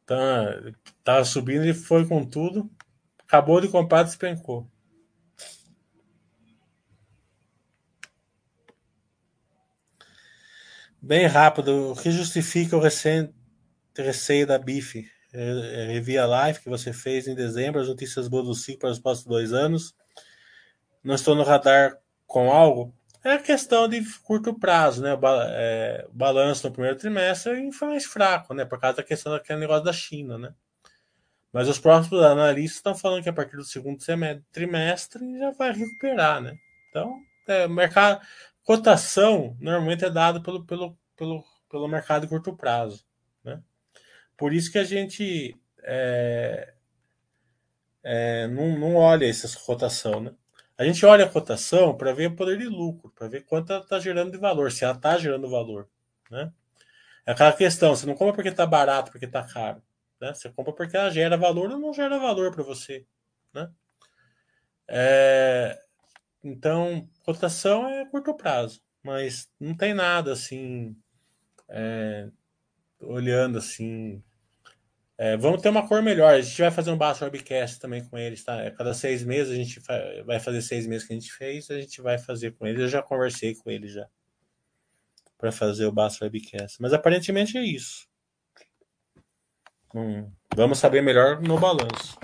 [0.05, 0.73] Tá,
[1.03, 2.69] tava subindo e foi com tudo.
[3.19, 4.69] Acabou de comprar, despencou.
[11.01, 13.31] Bem rápido, o que justifica o recente
[13.95, 15.07] receio da BIF?
[15.31, 18.99] Revi a live que você fez em dezembro, as notícias boas do ciclo para os
[18.99, 19.95] próximos dois anos.
[21.03, 22.93] Não estou no radar com algo?
[23.23, 25.17] É questão de curto prazo, né?
[25.49, 28.65] É, o balanço no primeiro trimestre foi mais fraco, né?
[28.65, 30.53] Por causa da questão daquele negócio da China, né?
[31.53, 34.03] Mas os próximos analistas estão falando que a partir do segundo
[34.51, 36.57] trimestre já vai recuperar, né?
[36.89, 38.19] Então, é, mercado,
[38.67, 43.05] cotação normalmente é dado pelo, pelo, pelo, pelo mercado de curto prazo,
[43.41, 43.63] né?
[44.35, 46.73] Por isso que a gente é,
[48.03, 50.33] é, não, não olha essa cotação, né?
[50.77, 53.81] A gente olha a cotação para ver o poder de lucro, para ver quanto ela
[53.81, 55.89] está gerando de valor, se ela está gerando valor.
[56.29, 56.51] Né?
[57.25, 59.81] É aquela questão, você não compra porque está barato, porque está caro.
[60.19, 60.33] Né?
[60.33, 63.05] Você compra porque ela gera valor ou não gera valor para você.
[63.53, 63.71] Né?
[64.87, 65.81] É,
[66.47, 70.95] então, cotação é curto prazo, mas não tem nada assim,
[71.67, 72.29] é,
[73.01, 74.23] olhando assim,
[75.17, 76.35] é, vamos ter uma cor melhor.
[76.35, 78.61] A gente vai fazer um baixo webcast também com eles, tá?
[78.61, 79.81] É, cada seis meses a gente
[80.25, 82.79] vai fazer seis meses que a gente fez, a gente vai fazer com eles.
[82.81, 84.07] Eu já conversei com eles já
[85.37, 86.81] para fazer o baixo webcast.
[86.81, 88.07] Mas aparentemente é isso.
[89.93, 92.17] Hum, vamos saber melhor no balanço.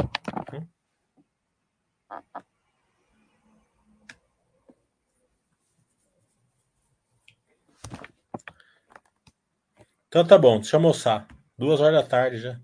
[10.14, 11.28] Então tá bom, deixa eu almoçar.
[11.58, 12.60] Duas horas da tarde já.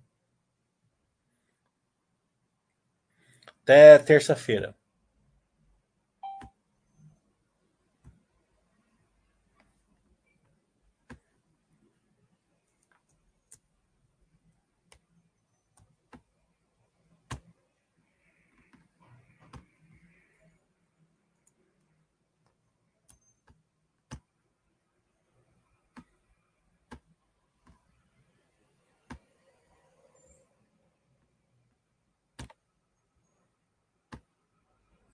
[3.63, 4.75] Até terça-feira.